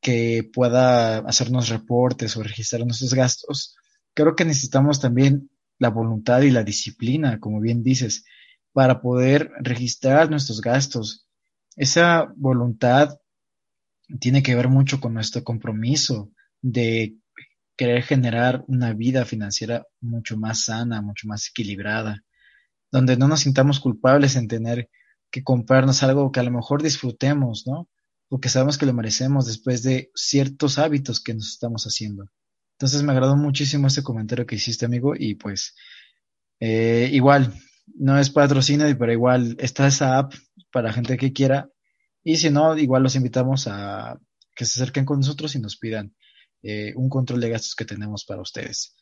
que 0.00 0.50
pueda 0.52 1.18
hacernos 1.18 1.68
reportes 1.68 2.34
o 2.36 2.42
registrar 2.42 2.82
nuestros 2.84 3.12
gastos, 3.12 3.76
creo 4.14 4.34
que 4.34 4.46
necesitamos 4.46 5.00
también 5.00 5.50
la 5.78 5.90
voluntad 5.90 6.40
y 6.42 6.50
la 6.50 6.64
disciplina, 6.64 7.40
como 7.40 7.60
bien 7.60 7.82
dices, 7.82 8.24
para 8.72 9.00
poder 9.00 9.50
registrar 9.60 10.30
nuestros 10.30 10.60
gastos. 10.60 11.26
Esa 11.76 12.32
voluntad 12.36 13.18
tiene 14.20 14.42
que 14.42 14.54
ver 14.54 14.68
mucho 14.68 15.00
con 15.00 15.14
nuestro 15.14 15.44
compromiso 15.44 16.30
de 16.60 17.16
querer 17.76 18.02
generar 18.02 18.64
una 18.68 18.92
vida 18.92 19.24
financiera 19.24 19.86
mucho 20.00 20.36
más 20.36 20.64
sana, 20.64 21.02
mucho 21.02 21.26
más 21.28 21.48
equilibrada, 21.48 22.22
donde 22.90 23.16
no 23.16 23.28
nos 23.28 23.40
sintamos 23.40 23.80
culpables 23.80 24.36
en 24.36 24.48
tener 24.48 24.90
que 25.30 25.42
comprarnos 25.42 26.02
algo 26.02 26.30
que 26.30 26.40
a 26.40 26.42
lo 26.42 26.50
mejor 26.50 26.82
disfrutemos, 26.82 27.64
¿no? 27.66 27.88
Porque 28.28 28.48
sabemos 28.48 28.78
que 28.78 28.86
lo 28.86 28.92
merecemos 28.92 29.46
después 29.46 29.82
de 29.82 30.10
ciertos 30.14 30.78
hábitos 30.78 31.22
que 31.22 31.34
nos 31.34 31.48
estamos 31.48 31.84
haciendo. 31.84 32.26
Entonces 32.72 33.02
me 33.02 33.12
agradó 33.12 33.36
muchísimo 33.36 33.86
este 33.86 34.02
comentario 34.02 34.46
que 34.46 34.56
hiciste, 34.56 34.84
amigo, 34.84 35.14
y 35.16 35.34
pues 35.36 35.74
eh, 36.60 37.08
igual, 37.12 37.54
no 37.94 38.18
es 38.18 38.30
patrocinio, 38.30 38.86
pero 38.98 39.12
igual 39.12 39.56
está 39.58 39.86
esa 39.86 40.18
app 40.18 40.34
para 40.70 40.92
gente 40.92 41.16
que 41.16 41.32
quiera, 41.32 41.70
y 42.22 42.36
si 42.36 42.50
no, 42.50 42.76
igual 42.78 43.02
los 43.02 43.16
invitamos 43.16 43.66
a 43.66 44.18
que 44.54 44.64
se 44.64 44.80
acerquen 44.80 45.04
con 45.04 45.18
nosotros 45.18 45.54
y 45.54 45.60
nos 45.60 45.76
pidan 45.76 46.14
eh, 46.62 46.92
un 46.96 47.08
control 47.08 47.40
de 47.40 47.50
gastos 47.50 47.74
que 47.74 47.84
tenemos 47.84 48.24
para 48.24 48.42
ustedes. 48.42 48.96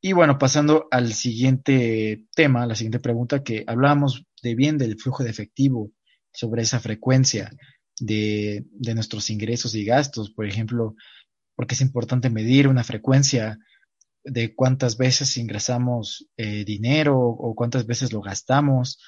Y 0.00 0.12
bueno, 0.12 0.38
pasando 0.38 0.86
al 0.90 1.12
siguiente 1.12 2.26
tema, 2.34 2.66
la 2.66 2.74
siguiente 2.74 3.00
pregunta, 3.00 3.42
que 3.42 3.64
hablábamos 3.66 4.24
de 4.42 4.54
bien 4.54 4.78
del 4.78 4.98
flujo 4.98 5.24
de 5.24 5.30
efectivo, 5.30 5.90
sobre 6.32 6.62
esa 6.62 6.78
frecuencia 6.78 7.50
de, 7.98 8.64
de 8.70 8.94
nuestros 8.94 9.28
ingresos 9.30 9.74
y 9.74 9.84
gastos, 9.84 10.30
por 10.30 10.46
ejemplo, 10.46 10.94
porque 11.56 11.74
es 11.74 11.80
importante 11.80 12.30
medir 12.30 12.68
una 12.68 12.84
frecuencia 12.84 13.58
de 14.22 14.54
cuántas 14.54 14.96
veces 14.96 15.36
ingresamos 15.36 16.28
eh, 16.36 16.64
dinero 16.64 17.18
o 17.18 17.54
cuántas 17.54 17.86
veces 17.86 18.12
lo 18.12 18.20
gastamos. 18.20 19.00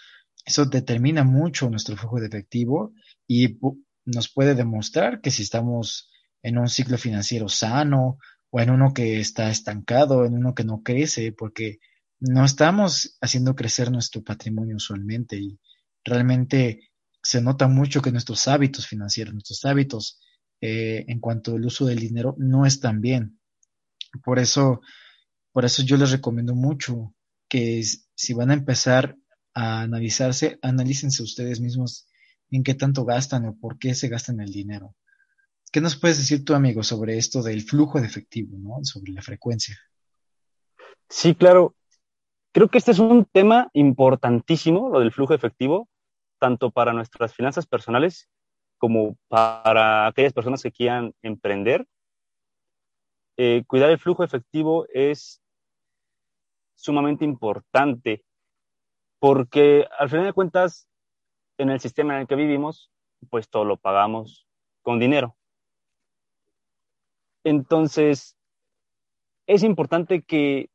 Eso 0.44 0.64
determina 0.64 1.22
mucho 1.22 1.70
nuestro 1.70 1.96
flujo 1.96 2.18
de 2.18 2.26
efectivo 2.26 2.92
y 3.28 3.58
nos 4.04 4.32
puede 4.32 4.54
demostrar 4.54 5.20
que 5.20 5.30
si 5.30 5.42
estamos 5.42 6.09
en 6.42 6.58
un 6.58 6.68
ciclo 6.68 6.98
financiero 6.98 7.48
sano 7.48 8.18
o 8.50 8.60
en 8.60 8.70
uno 8.70 8.92
que 8.92 9.20
está 9.20 9.50
estancado, 9.50 10.24
en 10.24 10.34
uno 10.34 10.54
que 10.54 10.64
no 10.64 10.82
crece, 10.82 11.32
porque 11.32 11.78
no 12.18 12.44
estamos 12.44 13.16
haciendo 13.20 13.54
crecer 13.54 13.90
nuestro 13.90 14.22
patrimonio 14.22 14.76
usualmente 14.76 15.36
y 15.36 15.58
realmente 16.04 16.90
se 17.22 17.40
nota 17.40 17.68
mucho 17.68 18.02
que 18.02 18.12
nuestros 18.12 18.48
hábitos 18.48 18.86
financieros, 18.86 19.34
nuestros 19.34 19.64
hábitos 19.64 20.20
eh, 20.60 21.04
en 21.08 21.20
cuanto 21.20 21.54
al 21.54 21.64
uso 21.64 21.86
del 21.86 21.98
dinero 21.98 22.34
no 22.38 22.66
están 22.66 23.00
bien. 23.00 23.38
Por 24.24 24.38
eso, 24.38 24.80
por 25.52 25.64
eso 25.64 25.82
yo 25.82 25.96
les 25.96 26.10
recomiendo 26.10 26.54
mucho 26.54 27.14
que 27.48 27.82
si 28.14 28.34
van 28.34 28.50
a 28.50 28.54
empezar 28.54 29.16
a 29.54 29.82
analizarse, 29.82 30.58
analícense 30.62 31.22
ustedes 31.22 31.60
mismos 31.60 32.06
en 32.50 32.62
qué 32.62 32.74
tanto 32.74 33.04
gastan 33.04 33.46
o 33.46 33.56
por 33.58 33.78
qué 33.78 33.94
se 33.94 34.08
gastan 34.08 34.40
el 34.40 34.52
dinero. 34.52 34.94
¿Qué 35.70 35.80
nos 35.80 35.96
puedes 35.96 36.18
decir 36.18 36.44
tú, 36.44 36.54
amigo, 36.54 36.82
sobre 36.82 37.16
esto 37.16 37.42
del 37.42 37.62
flujo 37.62 38.00
de 38.00 38.06
efectivo, 38.06 38.56
¿no? 38.58 38.84
sobre 38.84 39.12
la 39.12 39.22
frecuencia? 39.22 39.78
Sí, 41.08 41.34
claro. 41.34 41.76
Creo 42.52 42.68
que 42.68 42.78
este 42.78 42.90
es 42.90 42.98
un 42.98 43.24
tema 43.24 43.70
importantísimo, 43.72 44.88
lo 44.88 44.98
del 44.98 45.12
flujo 45.12 45.34
efectivo, 45.34 45.88
tanto 46.40 46.72
para 46.72 46.92
nuestras 46.92 47.34
finanzas 47.34 47.66
personales 47.66 48.28
como 48.78 49.16
para 49.28 50.08
aquellas 50.08 50.32
personas 50.32 50.62
que 50.62 50.72
quieran 50.72 51.14
emprender. 51.22 51.86
Eh, 53.36 53.62
cuidar 53.66 53.90
el 53.90 53.98
flujo 53.98 54.24
efectivo 54.24 54.86
es 54.92 55.40
sumamente 56.74 57.24
importante 57.24 58.24
porque 59.20 59.86
al 59.98 60.08
final 60.08 60.24
de 60.24 60.32
cuentas, 60.32 60.88
en 61.58 61.70
el 61.70 61.78
sistema 61.78 62.14
en 62.14 62.22
el 62.22 62.26
que 62.26 62.34
vivimos, 62.34 62.90
pues 63.28 63.48
todo 63.48 63.64
lo 63.64 63.76
pagamos 63.76 64.48
con 64.82 64.98
dinero. 64.98 65.36
Entonces, 67.50 68.36
es 69.48 69.64
importante 69.64 70.22
que 70.22 70.70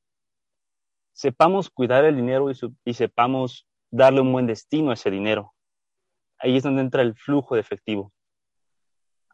sepamos 1.13 1.70
cuidar 1.70 2.03
el 2.03 2.17
dinero 2.17 2.51
y, 2.84 2.94
sepamos 2.94 3.65
darle 3.91 4.20
un 4.20 4.34
buen 4.34 4.46
destino 4.46 4.91
a 4.91 4.96
ese 4.96 5.10
dinero. 5.10 5.53
Ahí 6.38 6.58
es 6.58 6.63
donde 6.63 6.82
entra 6.82 7.01
el 7.01 7.15
flujo 7.15 7.55
de 7.55 7.62
efectivo. 7.62 8.12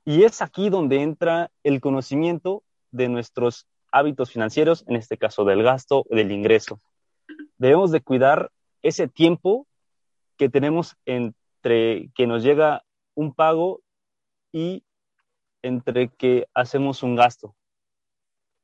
Y 0.05 0.21
es 0.21 0.43
aquí 0.43 0.69
donde 0.69 1.01
entra 1.01 1.49
el 1.63 1.81
conocimiento 1.81 2.61
de 2.91 3.09
nuestros 3.09 3.65
hábitos 3.91 4.29
financieros, 4.29 4.85
en 4.87 4.95
este 4.95 5.17
caso 5.17 5.43
del 5.43 5.63
gasto, 5.63 6.05
del 6.11 6.31
ingreso. 6.31 6.79
Debemos 7.57 7.89
de 7.89 8.01
cuidar 8.01 8.51
ese 8.83 9.07
tiempo 9.07 9.65
que 10.37 10.47
tenemos 10.47 10.95
entre 11.07 12.11
que 12.13 12.27
nos 12.27 12.43
llega 12.43 12.83
un 13.15 13.33
pago 13.33 13.81
y 14.51 14.83
entre 15.61 16.09
que 16.09 16.47
hacemos 16.53 17.03
un 17.03 17.15
gasto. 17.15 17.55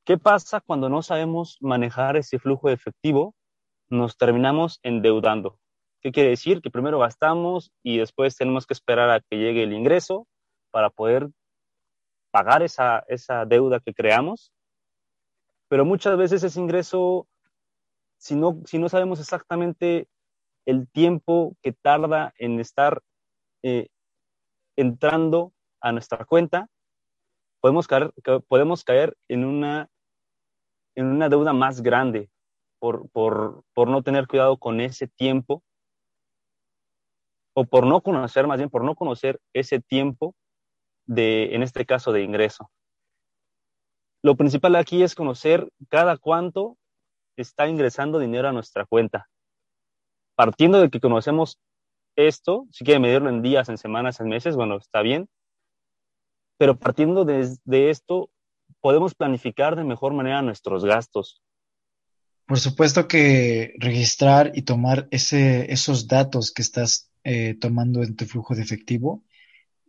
¿Qué 0.06 0.18
pasa 0.18 0.62
cuando 0.62 0.90
no 0.90 1.02
sabemos 1.02 1.58
manejar 1.60 2.16
ese 2.16 2.40
flujo 2.40 2.70
de 2.70 2.76
efectivo? 2.76 3.36
Nos 3.90 4.18
terminamos 4.18 4.80
endeudando. 4.84 5.60
¿Qué 6.02 6.12
quiere 6.12 6.30
decir? 6.30 6.62
Que 6.62 6.72
primero 6.72 7.00
gastamos 7.00 7.72
y 7.84 7.98
después 7.98 8.38
tenemos 8.38 8.66
que 8.66 8.74
esperar 8.74 9.10
a 9.10 9.20
que 9.20 9.38
llegue 9.38 9.64
el 9.64 9.74
ingreso 9.74 10.28
para 10.72 10.90
poder 10.90 11.30
pagar 12.32 12.64
esa, 12.64 13.04
esa 13.08 13.46
deuda 13.46 13.80
que 13.80 13.94
creamos. 13.94 14.54
Pero 15.68 15.84
muchas 15.84 16.18
veces 16.18 16.44
ese 16.44 16.60
ingreso, 16.60 17.28
si 18.18 18.36
no, 18.36 18.62
si 18.66 18.80
no 18.80 18.88
sabemos 18.90 19.20
exactamente 19.20 20.08
el 20.66 20.88
tiempo 20.90 21.56
que 21.62 21.74
tarda 21.74 22.34
en 22.38 22.60
estar 22.60 23.02
eh, 23.64 23.88
entrando 24.76 25.52
a 25.82 25.92
nuestra 25.92 26.26
cuenta, 26.26 26.70
podemos 27.68 27.88
caer, 27.88 28.14
podemos 28.48 28.84
caer 28.86 29.18
en, 29.28 29.44
una, 29.44 29.90
en 30.96 31.08
una 31.08 31.28
deuda 31.28 31.52
más 31.52 31.82
grande 31.82 32.30
por, 32.80 33.10
por, 33.10 33.64
por 33.74 33.90
no 33.90 34.04
tener 34.04 34.26
cuidado 34.26 34.56
con 34.58 34.80
ese 34.80 35.10
tiempo 35.10 35.62
o 37.54 37.66
por 37.66 37.86
no 37.86 38.00
conocer, 38.00 38.48
más 38.48 38.58
bien 38.58 38.70
por 38.70 38.86
no 38.86 38.96
conocer 38.96 39.42
ese 39.52 39.82
tiempo 39.82 40.34
de, 41.06 41.56
en 41.56 41.64
este 41.64 41.86
caso, 41.86 42.14
de 42.14 42.24
ingreso. 42.24 42.72
Lo 44.24 44.38
principal 44.38 44.78
aquí 44.78 45.04
es 45.04 45.14
conocer 45.14 45.68
cada 45.90 46.16
cuánto 46.18 46.78
está 47.36 47.68
ingresando 47.68 48.18
dinero 48.18 48.48
a 48.48 48.54
nuestra 48.54 48.86
cuenta. 48.86 49.28
Partiendo 50.36 50.80
de 50.80 50.90
que 50.90 51.02
conocemos 51.02 51.60
esto, 52.16 52.66
si 52.72 52.86
quiere 52.86 53.02
medirlo 53.02 53.28
en 53.28 53.42
días, 53.42 53.68
en 53.68 53.78
semanas, 53.78 54.22
en 54.22 54.30
meses, 54.30 54.56
bueno, 54.56 54.78
está 54.78 55.02
bien. 55.02 55.28
Pero 56.58 56.78
partiendo 56.78 57.26
de, 57.26 57.56
de 57.66 57.90
esto, 57.90 58.30
podemos 58.82 59.16
planificar 59.16 59.76
de 59.76 59.84
mejor 59.84 60.14
manera 60.14 60.42
nuestros 60.42 60.86
gastos. 60.86 61.42
Por 62.46 62.60
supuesto 62.60 63.08
que 63.08 63.74
registrar 63.78 64.52
y 64.56 64.62
tomar 64.62 65.08
ese, 65.12 65.72
esos 65.72 66.08
datos 66.08 66.52
que 66.52 66.62
estás 66.62 67.12
eh, 67.24 67.56
tomando 67.60 68.04
en 68.04 68.16
tu 68.16 68.26
flujo 68.26 68.56
de 68.56 68.62
efectivo 68.62 69.24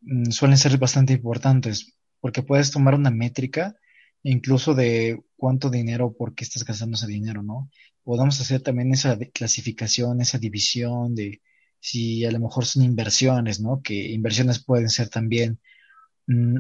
mm, 0.03 0.31
suelen 0.31 0.59
ser 0.59 0.77
bastante 0.77 1.13
importantes 1.13 1.97
porque 2.21 2.43
puedes 2.43 2.73
tomar 2.73 2.95
una 2.95 3.11
métrica 3.11 3.77
incluso 4.25 4.75
de 4.75 5.23
cuánto 5.37 5.71
dinero, 5.71 6.13
por 6.13 6.35
qué 6.35 6.45
estás 6.45 6.65
gastando 6.65 6.97
ese 6.97 7.07
dinero, 7.07 7.43
¿no? 7.43 7.71
Podemos 8.03 8.41
hacer 8.41 8.61
también 8.61 8.93
esa 8.93 9.17
clasificación, 9.33 10.21
esa 10.21 10.39
división 10.39 11.15
de 11.15 11.41
si 11.81 12.25
a 12.25 12.33
lo 12.33 12.41
mejor 12.41 12.67
son 12.67 12.83
inversiones, 12.83 13.61
¿no? 13.61 13.81
Que 13.83 14.11
inversiones 14.11 14.65
pueden 14.65 14.89
ser 14.89 15.09
también, 15.09 15.61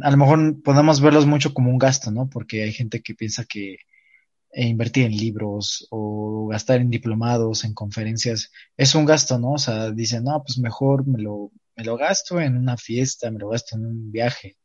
a 0.03 0.11
lo 0.11 0.17
mejor 0.17 0.63
podemos 0.63 1.01
verlos 1.01 1.27
mucho 1.27 1.53
como 1.53 1.71
un 1.71 1.79
gasto, 1.79 2.11
¿no? 2.11 2.29
Porque 2.31 2.63
hay 2.63 2.73
gente 2.73 3.03
que 3.03 3.15
piensa 3.15 3.45
que 3.45 3.79
e 4.51 4.67
invertir 4.67 5.05
en 5.05 5.17
libros 5.17 5.87
o 5.91 6.49
gastar 6.49 6.81
en 6.81 6.91
diplomados, 6.91 7.65
en 7.65 7.75
conferencias, 7.75 8.51
es 8.77 8.95
un 8.95 9.05
gasto, 9.05 9.39
¿no? 9.39 9.53
O 9.53 9.59
sea, 9.59 9.91
dicen, 9.91 10.25
no, 10.25 10.43
pues 10.43 10.59
mejor 10.59 11.07
me 11.07 11.21
lo, 11.21 11.53
me 11.77 11.85
lo 11.85 11.97
gasto 11.99 12.41
en 12.41 12.57
una 12.57 12.77
fiesta, 12.77 13.31
me 13.31 13.39
lo 13.39 13.51
gasto 13.51 13.77
en 13.77 13.87
un 13.87 14.11
viaje. 14.11 14.57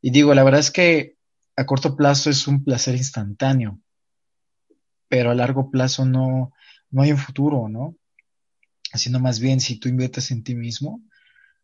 Y 0.00 0.10
digo, 0.10 0.34
la 0.34 0.42
verdad 0.42 0.60
es 0.60 0.70
que 0.72 1.16
a 1.56 1.66
corto 1.66 1.96
plazo 1.96 2.30
es 2.30 2.48
un 2.48 2.64
placer 2.64 2.96
instantáneo, 2.96 3.80
pero 5.08 5.30
a 5.30 5.34
largo 5.34 5.70
plazo 5.70 6.04
no, 6.04 6.52
no 6.90 7.02
hay 7.02 7.12
un 7.12 7.18
futuro, 7.18 7.68
¿no? 7.68 7.96
Sino 8.94 9.20
más 9.20 9.38
bien, 9.38 9.60
si 9.60 9.78
tú 9.78 9.88
inviertes 9.88 10.30
en 10.32 10.42
ti 10.42 10.54
mismo, 10.54 11.00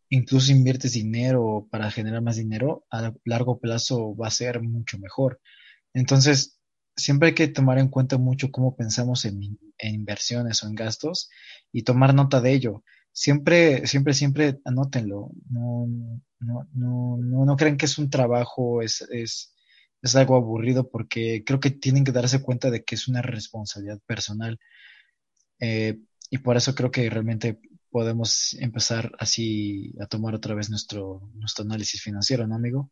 incluso 0.09 0.51
inviertes 0.51 0.93
dinero 0.93 1.67
para 1.71 1.91
generar 1.91 2.21
más 2.21 2.37
dinero, 2.37 2.85
a 2.91 3.13
largo 3.25 3.59
plazo 3.59 4.15
va 4.15 4.27
a 4.27 4.31
ser 4.31 4.61
mucho 4.61 4.97
mejor. 4.97 5.39
Entonces, 5.93 6.59
siempre 6.95 7.29
hay 7.29 7.35
que 7.35 7.47
tomar 7.47 7.79
en 7.79 7.89
cuenta 7.89 8.17
mucho 8.17 8.51
cómo 8.51 8.75
pensamos 8.75 9.25
en, 9.25 9.57
inversiones 9.81 10.63
o 10.63 10.67
en 10.67 10.75
gastos 10.75 11.29
y 11.71 11.83
tomar 11.83 12.13
nota 12.13 12.41
de 12.41 12.53
ello. 12.53 12.83
Siempre, 13.11 13.87
siempre, 13.87 14.13
siempre 14.13 14.59
anótenlo. 14.65 15.31
No, 15.49 15.87
no, 16.39 16.67
no, 16.73 17.17
no, 17.17 17.45
no 17.45 17.55
crean 17.55 17.77
que 17.77 17.85
es 17.85 17.97
un 17.97 18.09
trabajo, 18.09 18.81
es, 18.81 19.01
es, 19.11 19.55
es 20.01 20.15
algo 20.15 20.35
aburrido 20.35 20.89
porque 20.89 21.43
creo 21.45 21.59
que 21.59 21.71
tienen 21.71 22.03
que 22.03 22.11
darse 22.11 22.41
cuenta 22.41 22.69
de 22.71 22.83
que 22.83 22.95
es 22.95 23.07
una 23.07 23.21
responsabilidad 23.21 23.99
personal. 24.05 24.59
Eh, 25.59 25.99
y 26.29 26.37
por 26.39 26.57
eso 26.57 26.75
creo 26.75 26.91
que 26.91 27.09
realmente 27.09 27.59
podemos 27.91 28.55
empezar 28.59 29.11
así 29.19 29.93
a 29.99 30.05
tomar 30.05 30.35
otra 30.35 30.55
vez 30.55 30.69
nuestro, 30.69 31.21
nuestro 31.35 31.63
análisis 31.65 32.01
financiero, 32.01 32.47
¿no, 32.47 32.55
amigo? 32.55 32.89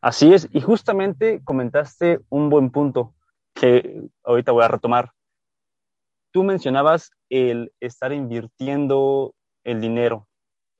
Así 0.00 0.32
es, 0.32 0.48
y 0.52 0.60
justamente 0.60 1.42
comentaste 1.44 2.20
un 2.28 2.50
buen 2.50 2.70
punto 2.70 3.14
que 3.54 4.02
ahorita 4.22 4.52
voy 4.52 4.64
a 4.64 4.68
retomar. 4.68 5.12
Tú 6.30 6.42
mencionabas 6.42 7.10
el 7.30 7.72
estar 7.80 8.12
invirtiendo 8.12 9.34
el 9.62 9.80
dinero, 9.80 10.28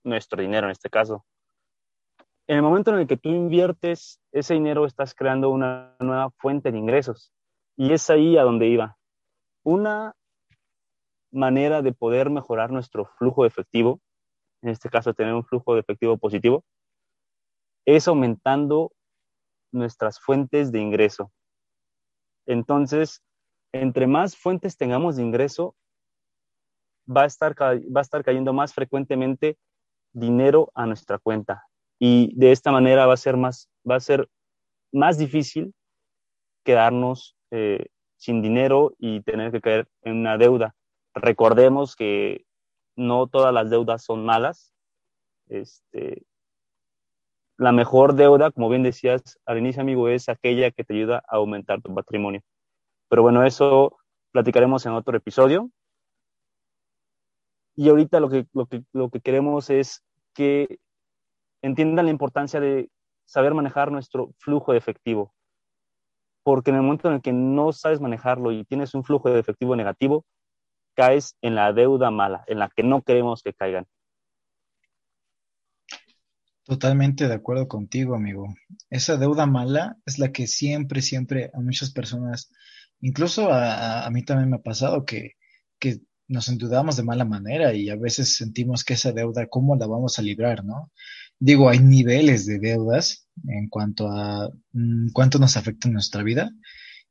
nuestro 0.03 0.43
dinero 0.43 0.67
en 0.67 0.73
este 0.73 0.91
caso. 0.91 1.25
En 2.47 2.57
el 2.57 2.63
momento 2.63 2.93
en 2.93 3.01
el 3.01 3.07
que 3.07 3.17
tú 3.17 3.31
inviertes 3.31 4.21
ese 4.31 4.55
dinero, 4.55 4.85
estás 4.85 5.15
creando 5.15 5.49
una 5.49 5.97
nueva 6.01 6.31
fuente 6.37 6.71
de 6.71 6.79
ingresos. 6.79 7.33
Y 7.77 7.93
es 7.93 8.11
ahí 8.11 8.37
a 8.37 8.43
donde 8.43 8.69
iba. 8.69 8.99
Una 9.63 10.15
manera 11.35 11.83
de 11.83 11.93
poder 11.93 12.31
mejorar 12.31 12.71
nuestro 12.71 13.05
flujo 13.05 13.43
de 13.43 13.49
efectivo, 13.49 14.01
en 14.63 14.71
este 14.71 14.89
caso 14.89 15.13
tener 15.13 15.35
un 15.35 15.45
flujo 15.45 15.75
de 15.75 15.81
efectivo 15.81 16.17
positivo, 16.17 16.65
es 17.85 18.09
aumentando 18.09 18.93
nuestras 19.73 20.21
fuentes 20.21 20.73
de 20.73 20.81
ingreso. 20.81 21.31
Entonces, 22.47 23.23
entre 23.73 24.07
más 24.07 24.37
fuentes 24.37 24.77
tengamos 24.77 25.17
de 25.17 25.23
ingreso, 25.23 25.75
va 27.07 27.23
a 27.23 27.27
estar, 27.27 27.55
va 27.61 28.01
a 28.01 28.03
estar 28.03 28.25
cayendo 28.25 28.53
más 28.53 28.73
frecuentemente 28.73 29.59
dinero 30.13 30.71
a 30.75 30.87
nuestra 30.87 31.19
cuenta. 31.19 31.67
Y 31.99 32.33
de 32.37 32.53
esta 32.53 32.73
manera 32.73 33.07
va 33.07 33.15
a 33.15 33.19
ser 33.19 33.37
más, 33.37 33.69
va 33.89 33.97
a 33.97 34.01
ser 34.01 34.29
más 34.93 35.19
difícil 35.19 35.75
quedarnos 36.65 37.37
eh, 37.51 37.87
sin 38.17 38.41
dinero 38.41 38.95
y 38.99 39.21
tener 39.23 39.53
que 39.53 39.61
caer 39.61 39.89
en 40.03 40.19
una 40.19 40.39
deuda. 40.39 40.75
Recordemos 41.15 41.97
que 41.97 42.45
no 42.97 43.27
todas 43.27 43.55
las 43.55 43.71
deudas 43.71 44.05
son 44.05 44.25
malas. 44.25 44.73
Este, 45.49 46.25
la 47.57 47.73
mejor 47.73 48.15
deuda, 48.15 48.51
como 48.51 48.69
bien 48.69 48.83
decías 48.83 49.39
al 49.47 49.59
inicio, 49.59 49.83
amigo, 49.83 50.09
es 50.09 50.29
aquella 50.29 50.71
que 50.71 50.85
te 50.85 50.95
ayuda 50.95 51.23
a 51.29 51.37
aumentar 51.37 51.81
tu 51.83 51.95
patrimonio. 51.95 52.43
Pero 53.09 53.23
bueno, 53.23 53.45
eso 53.45 53.97
platicaremos 54.33 54.85
en 54.87 54.93
otro 54.93 55.17
episodio. 55.17 55.71
Y 57.77 57.89
ahorita 57.89 58.21
lo 58.21 58.29
que, 58.29 58.47
lo 58.53 58.67
que, 58.67 58.83
lo 58.93 59.11
que 59.11 59.21
queremos 59.21 59.71
es 59.71 60.03
que 60.33 60.79
entiendan 61.63 62.07
la 62.07 62.11
importancia 62.11 62.61
de 62.61 62.91
saber 63.25 63.55
manejar 63.55 63.91
nuestro 63.91 64.33
flujo 64.39 64.73
de 64.73 64.79
efectivo. 64.79 65.33
Porque 66.43 66.71
en 66.71 66.77
el 66.77 66.83
momento 66.83 67.09
en 67.09 67.15
el 67.15 67.23
que 67.23 67.33
no 67.33 67.73
sabes 67.73 68.01
manejarlo 68.01 68.53
y 68.53 68.65
tienes 68.65 68.95
un 68.95 69.05
flujo 69.05 69.31
de 69.31 69.41
efectivo 69.41 69.75
negativo, 69.77 70.25
caes 70.95 71.37
en 71.43 71.55
la 71.55 71.73
deuda 71.73 72.11
mala, 72.11 72.45
en 72.47 72.59
la 72.59 72.71
que 72.75 72.83
no 72.83 73.03
queremos 73.03 73.43
que 73.43 73.53
caigan. 73.53 73.87
Totalmente 76.65 77.29
de 77.29 77.35
acuerdo 77.35 77.69
contigo, 77.69 78.15
amigo. 78.15 78.55
Esa 78.89 79.17
deuda 79.17 79.45
mala 79.45 79.99
es 80.07 80.19
la 80.19 80.33
que 80.33 80.47
siempre, 80.47 81.03
siempre 81.03 81.51
a 81.53 81.61
muchas 81.61 81.91
personas, 81.91 82.51
incluso 83.01 83.53
a, 83.53 84.09
mí 84.11 84.25
también 84.25 84.49
me 84.49 84.57
ha 84.57 84.63
pasado 84.63 85.05
que, 85.05 85.33
que 85.79 86.01
nos 86.27 86.49
endeudamos 86.49 86.97
de 86.97 87.03
mala 87.03 87.27
manera 87.27 87.75
y 87.75 87.91
a 87.91 87.97
veces 87.97 88.37
sentimos 88.37 88.83
que 88.83 88.95
esa 88.95 89.13
deuda, 89.13 89.47
¿cómo 89.47 89.77
la 89.77 89.87
vamos 89.87 90.19
a 90.19 90.23
librar, 90.23 90.65
no? 90.65 90.91
Digo, 91.39 91.69
hay 91.69 91.81
niveles 91.81 92.47
de 92.47 92.59
deudas 92.59 93.29
en 93.47 93.69
cuanto 93.69 94.09
a 94.09 94.49
mm, 94.73 95.09
cuánto 95.13 95.39
nos 95.39 95.59
afecta 95.59 95.89
en 95.89 95.95
nuestra 95.95 96.23
vida 96.23 96.51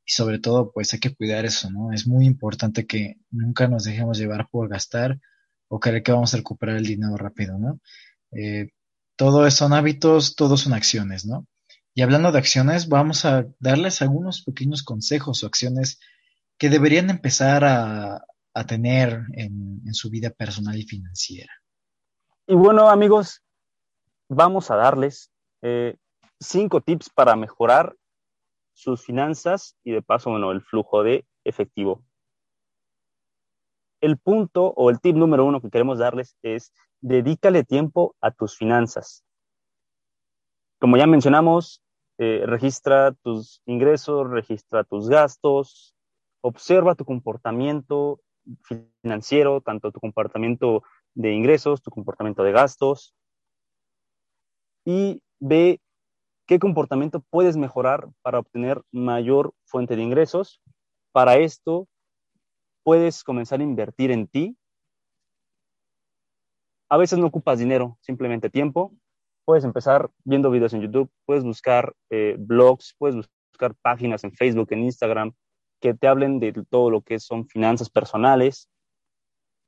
y 0.06 0.12
sobre 0.12 0.38
todo, 0.38 0.70
pues 0.72 0.92
hay 0.92 1.00
que 1.00 1.14
cuidar 1.14 1.44
eso, 1.44 1.70
¿no? 1.70 1.92
Es 1.92 2.06
muy 2.06 2.26
importante 2.26 2.86
que 2.86 3.16
nunca 3.30 3.68
nos 3.68 3.84
dejemos 3.84 4.18
llevar 4.18 4.48
por 4.50 4.68
gastar 4.68 5.18
o 5.68 5.80
creer 5.80 6.02
que 6.02 6.12
vamos 6.12 6.34
a 6.34 6.36
recuperar 6.36 6.76
el 6.76 6.86
dinero 6.86 7.16
rápido, 7.16 7.58
¿no? 7.58 7.80
Eh, 8.32 8.70
todo 9.16 9.50
son 9.50 9.72
hábitos, 9.72 10.36
todo 10.36 10.56
son 10.56 10.74
acciones, 10.74 11.24
¿no? 11.24 11.46
Y 11.94 12.02
hablando 12.02 12.32
de 12.32 12.38
acciones, 12.38 12.88
vamos 12.88 13.24
a 13.24 13.46
darles 13.60 14.02
algunos 14.02 14.42
pequeños 14.42 14.82
consejos 14.82 15.42
o 15.42 15.46
acciones 15.46 16.00
que 16.58 16.68
deberían 16.68 17.08
empezar 17.08 17.64
a, 17.64 18.24
tener 18.68 19.24
en, 19.32 19.82
su 19.94 20.10
vida 20.10 20.30
personal 20.30 20.76
y 20.76 20.84
financiera. 20.84 21.52
Y 22.46 22.54
bueno, 22.54 22.88
amigos, 22.88 23.42
vamos 24.28 24.70
a 24.70 24.76
darles 24.76 25.32
eh, 25.60 25.96
cinco 26.38 26.80
tips 26.80 27.10
para 27.10 27.34
mejorar 27.34 27.96
sus 28.74 29.04
finanzas 29.04 29.76
y 29.84 29.92
de 29.92 30.02
paso, 30.02 30.30
bueno, 30.30 30.50
el 30.50 30.60
flujo 30.60 31.02
de 31.02 31.26
efectivo. 31.44 32.04
El 34.00 34.18
punto 34.18 34.66
o 34.76 34.90
el 34.90 35.00
tip 35.00 35.16
número 35.16 35.46
uno 35.46 35.62
que 35.62 35.70
queremos 35.70 35.98
darles 35.98 36.36
es 36.42 36.74
dedícale 37.00 37.64
tiempo 37.64 38.14
a 38.20 38.30
tus 38.30 38.56
finanzas. 38.56 39.24
Como 40.78 40.98
ya 40.98 41.06
mencionamos, 41.06 41.82
eh, 42.18 42.42
registra 42.46 43.12
tus 43.12 43.62
ingresos, 43.64 44.28
registra 44.28 44.84
tus 44.84 45.08
gastos, 45.08 45.94
observa 46.42 46.94
tu 46.94 47.04
comportamiento 47.04 48.20
financiero, 49.02 49.62
tanto 49.62 49.90
tu 49.90 50.00
comportamiento 50.00 50.82
de 51.14 51.32
ingresos, 51.32 51.80
tu 51.80 51.90
comportamiento 51.90 52.42
de 52.42 52.52
gastos, 52.52 53.14
y 54.84 55.22
ve 55.40 55.80
qué 56.46 56.58
comportamiento 56.58 57.20
puedes 57.30 57.56
mejorar 57.56 58.08
para 58.22 58.38
obtener 58.38 58.82
mayor 58.92 59.52
fuente 59.64 59.96
de 59.96 60.02
ingresos. 60.02 60.60
Para 61.12 61.36
esto, 61.36 61.88
puedes 62.82 63.24
comenzar 63.24 63.60
a 63.60 63.64
invertir 63.64 64.10
en 64.10 64.26
ti 64.26 64.56
a 66.94 66.96
veces 66.96 67.18
no 67.18 67.26
ocupas 67.26 67.58
dinero, 67.58 67.98
simplemente 68.02 68.50
tiempo. 68.50 68.94
Puedes 69.44 69.64
empezar 69.64 70.10
viendo 70.24 70.48
videos 70.50 70.74
en 70.74 70.80
YouTube, 70.80 71.10
puedes 71.26 71.42
buscar 71.42 71.92
eh, 72.10 72.36
blogs, 72.38 72.94
puedes 72.98 73.16
buscar 73.16 73.74
páginas 73.82 74.22
en 74.22 74.32
Facebook, 74.32 74.68
en 74.70 74.84
Instagram, 74.84 75.32
que 75.80 75.94
te 75.94 76.06
hablen 76.06 76.38
de 76.38 76.52
todo 76.70 76.90
lo 76.90 77.02
que 77.02 77.18
son 77.18 77.48
finanzas 77.48 77.90
personales. 77.90 78.68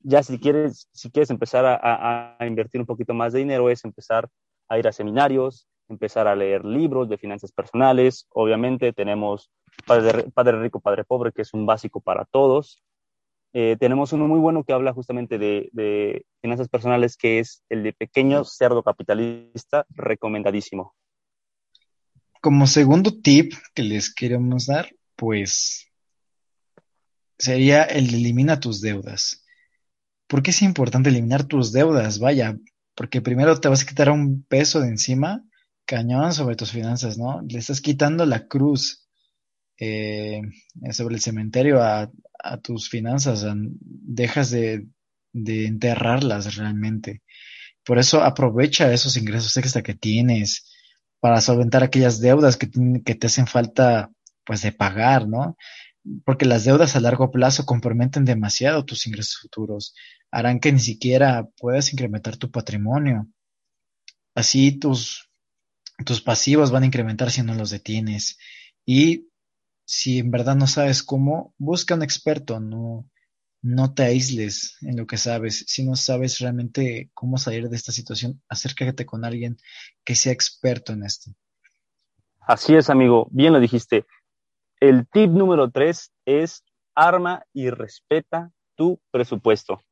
Ya 0.00 0.22
si 0.22 0.38
quieres, 0.38 0.88
si 0.92 1.10
quieres 1.10 1.30
empezar 1.30 1.64
a, 1.66 2.36
a 2.38 2.46
invertir 2.46 2.80
un 2.80 2.86
poquito 2.86 3.12
más 3.12 3.32
de 3.32 3.40
dinero, 3.40 3.70
es 3.70 3.84
empezar 3.84 4.28
a 4.68 4.78
ir 4.78 4.86
a 4.86 4.92
seminarios, 4.92 5.66
empezar 5.88 6.26
a 6.26 6.36
leer 6.36 6.64
libros 6.64 7.08
de 7.08 7.18
finanzas 7.18 7.52
personales. 7.52 8.26
Obviamente 8.30 8.92
tenemos 8.92 9.50
Padre, 9.86 10.30
Padre 10.32 10.60
Rico, 10.60 10.80
Padre 10.80 11.04
Pobre, 11.04 11.32
que 11.32 11.42
es 11.42 11.54
un 11.54 11.66
básico 11.66 12.00
para 12.00 12.24
todos. 12.24 12.82
Eh, 13.58 13.78
tenemos 13.80 14.12
uno 14.12 14.28
muy 14.28 14.38
bueno 14.38 14.64
que 14.64 14.74
habla 14.74 14.92
justamente 14.92 15.38
de, 15.38 16.26
finanzas 16.42 16.68
personales, 16.68 17.16
que 17.16 17.38
es 17.38 17.62
el 17.70 17.82
de 17.82 17.94
Pequeño 17.94 18.44
Cerdo 18.44 18.82
Capitalista, 18.82 19.86
recomendadísimo. 19.88 20.94
Como 22.42 22.66
segundo 22.66 23.18
tip 23.22 23.54
que 23.74 23.82
les 23.82 24.14
queremos 24.14 24.66
dar, 24.66 24.90
pues 25.16 25.90
sería 27.38 27.84
el 27.84 28.10
de 28.10 28.18
elimina 28.18 28.60
tus 28.60 28.82
deudas. 28.82 29.42
¿Por 30.26 30.42
qué 30.42 30.50
es 30.50 30.60
importante 30.60 31.08
eliminar 31.08 31.44
tus 31.44 31.72
deudas? 31.72 32.18
Vaya, 32.18 32.58
porque 32.94 33.22
primero 33.22 33.58
te 33.58 33.68
vas 33.68 33.82
a 33.82 33.86
quitar 33.86 34.10
un 34.10 34.42
peso 34.42 34.80
de 34.80 34.88
encima 34.88 35.42
cañón 35.86 36.34
sobre 36.34 36.56
tus 36.56 36.72
finanzas, 36.72 37.16
¿no? 37.16 37.40
Le 37.42 37.58
estás 37.58 37.80
quitando 37.80 38.26
la 38.26 38.46
cruz 38.46 39.06
eh, 39.78 40.42
sobre 40.90 41.14
el 41.14 41.20
cementerio 41.20 41.82
a, 41.82 42.10
tus 42.62 42.88
finanzas, 42.88 43.44
dejas 43.80 44.50
de, 44.50 44.86
enterrarlas 45.32 46.56
realmente. 46.56 47.22
Por 47.84 47.98
eso 47.98 48.22
aprovecha 48.22 48.92
esos 48.92 49.16
ingresos 49.16 49.56
extra 49.56 49.82
que 49.82 49.94
tienes 49.94 50.70
para 51.18 51.40
solventar 51.40 51.82
aquellas 51.82 52.20
deudas 52.20 52.56
que, 52.56 52.70
que 53.04 53.14
te 53.16 53.26
hacen 53.26 53.46
falta 53.46 54.10
pues 54.44 54.62
de 54.62 54.72
pagar, 54.72 55.28
¿no? 55.28 55.56
Porque 56.24 56.46
las 56.46 56.64
deudas 56.64 56.94
a 56.94 57.00
largo 57.00 57.32
plazo 57.32 57.66
comprometen 57.66 58.24
demasiado 58.24 58.84
tus 58.84 59.06
ingresos 59.08 59.38
futuros, 59.40 59.94
harán 60.30 60.60
que 60.60 60.72
ni 60.72 60.78
siquiera 60.78 61.48
puedas 61.58 61.92
incrementar 61.92 62.36
tu 62.36 62.50
patrimonio. 62.50 63.26
Así 64.34 64.78
tus 64.78 65.25
tus 66.04 66.20
pasivos 66.20 66.70
van 66.70 66.82
a 66.82 66.86
incrementar 66.86 67.30
si 67.30 67.42
no 67.42 67.54
los 67.54 67.70
detienes. 67.70 68.38
Y 68.84 69.28
si 69.84 70.18
en 70.18 70.30
verdad 70.30 70.56
no 70.56 70.66
sabes 70.66 71.02
cómo, 71.02 71.54
busca 71.58 71.94
un 71.94 72.02
experto, 72.02 72.60
no, 72.60 73.08
no 73.62 73.94
te 73.94 74.04
aísles 74.04 74.76
en 74.82 74.96
lo 74.96 75.06
que 75.06 75.16
sabes. 75.16 75.64
Si 75.68 75.84
no 75.84 75.96
sabes 75.96 76.38
realmente 76.38 77.10
cómo 77.14 77.38
salir 77.38 77.68
de 77.68 77.76
esta 77.76 77.92
situación, 77.92 78.42
acércate 78.48 79.06
con 79.06 79.24
alguien 79.24 79.56
que 80.04 80.14
sea 80.14 80.32
experto 80.32 80.92
en 80.92 81.04
esto. 81.04 81.30
Así 82.40 82.74
es, 82.74 82.90
amigo, 82.90 83.28
bien 83.30 83.52
lo 83.52 83.60
dijiste. 83.60 84.06
El 84.78 85.08
tip 85.08 85.30
número 85.30 85.70
tres 85.70 86.12
es 86.26 86.62
arma 86.94 87.44
y 87.52 87.70
respeta 87.70 88.52
tu 88.76 89.00
presupuesto. 89.10 89.82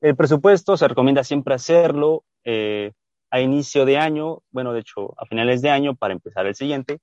El 0.00 0.16
presupuesto 0.16 0.76
se 0.76 0.88
recomienda 0.88 1.22
siempre 1.22 1.54
hacerlo 1.54 2.24
eh, 2.44 2.92
a 3.30 3.40
inicio 3.40 3.84
de 3.84 3.98
año, 3.98 4.42
bueno, 4.50 4.72
de 4.72 4.80
hecho, 4.80 5.14
a 5.20 5.26
finales 5.26 5.62
de 5.62 5.70
año 5.70 5.94
para 5.94 6.12
empezar 6.12 6.46
el 6.46 6.54
siguiente, 6.54 6.98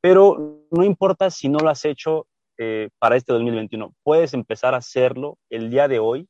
pero 0.00 0.64
no 0.70 0.84
importa 0.84 1.30
si 1.30 1.48
no 1.48 1.58
lo 1.58 1.70
has 1.70 1.84
hecho 1.84 2.26
eh, 2.58 2.90
para 2.98 3.16
este 3.16 3.32
2021, 3.32 3.94
puedes 4.02 4.34
empezar 4.34 4.74
a 4.74 4.78
hacerlo 4.78 5.38
el 5.50 5.70
día 5.70 5.88
de 5.88 5.98
hoy 5.98 6.28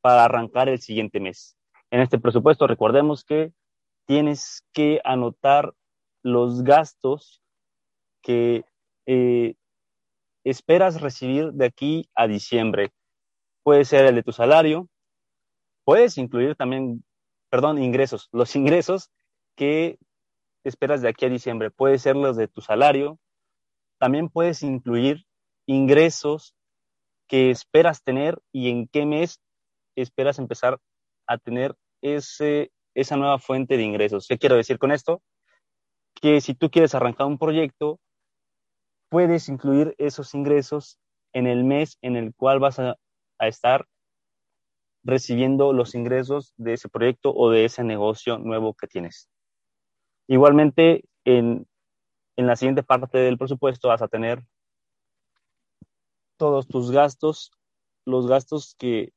para 0.00 0.24
arrancar 0.24 0.68
el 0.68 0.80
siguiente 0.80 1.20
mes. 1.20 1.56
En 1.90 2.00
este 2.00 2.18
presupuesto, 2.18 2.66
recordemos 2.66 3.24
que 3.24 3.52
tienes 4.06 4.64
que 4.72 5.00
anotar 5.04 5.74
los 6.22 6.62
gastos 6.62 7.42
que 8.22 8.64
eh, 9.06 9.54
esperas 10.44 11.00
recibir 11.00 11.52
de 11.52 11.66
aquí 11.66 12.08
a 12.14 12.26
diciembre. 12.26 12.92
Puede 13.62 13.84
ser 13.84 14.06
el 14.06 14.14
de 14.14 14.22
tu 14.22 14.32
salario, 14.32 14.88
puedes 15.84 16.18
incluir 16.18 16.56
también 16.56 17.04
perdón, 17.52 17.82
ingresos, 17.82 18.30
los 18.32 18.56
ingresos 18.56 19.10
que 19.56 19.98
esperas 20.64 21.02
de 21.02 21.10
aquí 21.10 21.26
a 21.26 21.28
diciembre. 21.28 21.70
Puede 21.70 21.98
ser 21.98 22.16
los 22.16 22.36
de 22.38 22.48
tu 22.48 22.62
salario, 22.62 23.18
también 23.98 24.30
puedes 24.30 24.62
incluir 24.62 25.26
ingresos 25.66 26.54
que 27.28 27.50
esperas 27.50 28.02
tener 28.02 28.40
y 28.52 28.70
en 28.70 28.88
qué 28.88 29.04
mes 29.04 29.38
esperas 29.96 30.38
empezar 30.38 30.80
a 31.26 31.36
tener 31.36 31.76
ese, 32.00 32.72
esa 32.94 33.16
nueva 33.16 33.38
fuente 33.38 33.76
de 33.76 33.82
ingresos. 33.82 34.26
¿Qué 34.26 34.38
quiero 34.38 34.56
decir 34.56 34.78
con 34.78 34.90
esto? 34.90 35.22
Que 36.14 36.40
si 36.40 36.54
tú 36.54 36.70
quieres 36.70 36.94
arrancar 36.94 37.26
un 37.26 37.38
proyecto, 37.38 38.00
puedes 39.10 39.50
incluir 39.50 39.94
esos 39.98 40.34
ingresos 40.34 40.98
en 41.34 41.46
el 41.46 41.64
mes 41.64 41.98
en 42.00 42.16
el 42.16 42.34
cual 42.34 42.60
vas 42.60 42.78
a, 42.78 42.96
a 43.38 43.46
estar 43.46 43.86
recibiendo 45.04 45.72
los 45.72 45.94
ingresos 45.94 46.54
de 46.56 46.74
ese 46.74 46.88
proyecto 46.88 47.34
o 47.34 47.50
de 47.50 47.64
ese 47.64 47.84
negocio 47.84 48.38
nuevo 48.38 48.74
que 48.74 48.86
tienes. 48.86 49.28
Igualmente, 50.28 51.04
en, 51.24 51.66
la 52.36 52.56
siguiente 52.56 52.82
parte 52.82 53.18
del 53.18 53.38
presupuesto 53.38 53.88
vas 53.88 54.02
a 54.02 54.08
tener 54.08 54.42
todos 56.36 56.66
tus 56.66 56.90
gastos, 56.90 57.52
los 58.04 58.26
gastos 58.26 58.74
que 58.78 59.12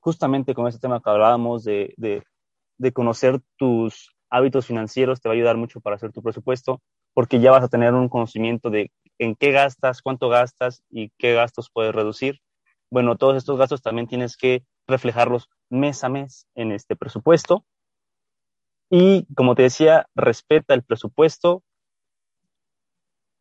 justamente 0.00 0.54
con 0.54 0.66
este 0.66 0.80
tema 0.80 1.00
que 1.00 1.10
hablábamos 1.10 1.64
de, 1.64 1.94
de, 1.96 2.92
conocer 2.92 3.40
tus 3.56 4.14
hábitos 4.30 4.66
financieros 4.66 5.20
te 5.20 5.28
va 5.28 5.34
a 5.34 5.36
ayudar 5.36 5.56
mucho 5.56 5.80
para 5.80 5.96
hacer 5.96 6.12
tu 6.12 6.22
presupuesto, 6.22 6.80
porque 7.14 7.40
ya 7.40 7.50
vas 7.50 7.64
a 7.64 7.68
tener 7.68 7.94
un 7.94 8.08
conocimiento 8.08 8.70
de 8.70 8.90
en 9.18 9.34
qué 9.34 9.52
gastas, 9.52 10.02
cuánto 10.02 10.28
gastas 10.28 10.82
y 10.90 11.10
qué 11.18 11.34
gastos 11.34 11.70
puedes 11.72 11.94
reducir. 11.94 12.40
Bueno, 12.90 13.16
todos 13.16 13.36
estos 13.36 13.58
gastos 13.58 13.82
también 13.82 14.06
tienes 14.06 14.36
que 14.36 14.64
reflejarlos 14.88 15.48
mes 15.70 16.02
a 16.02 16.08
mes 16.08 16.48
en 16.54 16.72
este 16.72 16.96
presupuesto. 16.96 17.64
Y 18.90 19.26
como 19.34 19.54
te 19.54 19.62
decía, 19.62 20.08
respeta 20.14 20.74
el 20.74 20.82
presupuesto. 20.82 21.62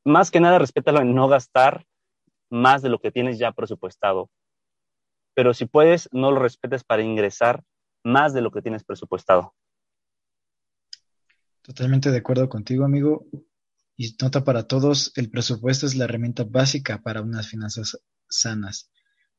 Más 0.03 0.29
que 0.29 0.39
nada, 0.39 0.59
respétalo 0.59 1.01
en 1.01 1.15
no 1.15 1.27
gastar 1.27 1.85
más 2.49 2.81
de 2.81 2.89
lo 2.89 2.99
que 2.99 3.11
tienes 3.11 3.39
ya 3.39 3.51
presupuestado. 3.53 4.29
Pero 5.33 5.53
si 5.53 5.65
puedes, 5.65 6.09
no 6.11 6.31
lo 6.31 6.39
respetes 6.39 6.83
para 6.83 7.01
ingresar 7.01 7.63
más 8.03 8.33
de 8.33 8.41
lo 8.41 8.51
que 8.51 8.61
tienes 8.61 8.83
presupuestado. 8.83 9.53
Totalmente 11.61 12.11
de 12.11 12.17
acuerdo 12.17 12.47
contigo, 12.49 12.85
amigo. 12.85 13.25
Y 13.97 14.15
nota 14.21 14.43
para 14.43 14.67
todos, 14.67 15.11
el 15.15 15.29
presupuesto 15.29 15.85
es 15.85 15.95
la 15.95 16.05
herramienta 16.05 16.43
básica 16.43 17.01
para 17.01 17.21
unas 17.21 17.47
finanzas 17.47 17.99
sanas. 18.29 18.91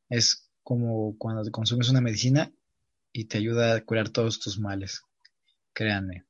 Es 0.08 0.47
como 0.68 1.16
cuando 1.16 1.50
consumes 1.50 1.88
una 1.88 2.02
medicina 2.02 2.52
y 3.10 3.24
te 3.24 3.38
ayuda 3.38 3.74
a 3.74 3.80
curar 3.80 4.10
todos 4.10 4.38
tus 4.38 4.58
males. 4.58 5.00
Créanme. 5.72 6.26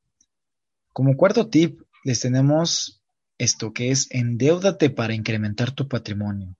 Como 0.93 1.17
cuarto 1.17 1.49
tip, 1.49 1.81
les 2.05 2.21
tenemos 2.21 3.03
esto 3.37 3.73
que 3.73 3.91
es 3.91 4.07
endeudate 4.13 4.91
para 4.91 5.13
incrementar 5.13 5.73
tu 5.73 5.89
patrimonio. 5.89 6.55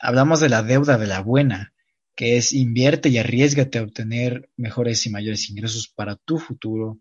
Hablamos 0.00 0.40
de 0.40 0.48
la 0.48 0.62
deuda 0.62 0.96
de 0.96 1.06
la 1.06 1.20
buena, 1.20 1.74
que 2.16 2.38
es 2.38 2.54
invierte 2.54 3.10
y 3.10 3.18
arriesgate 3.18 3.76
a 3.76 3.82
obtener 3.82 4.48
mejores 4.56 5.04
y 5.04 5.10
mayores 5.10 5.50
ingresos 5.50 5.86
para 5.86 6.16
tu 6.16 6.38
futuro. 6.38 6.98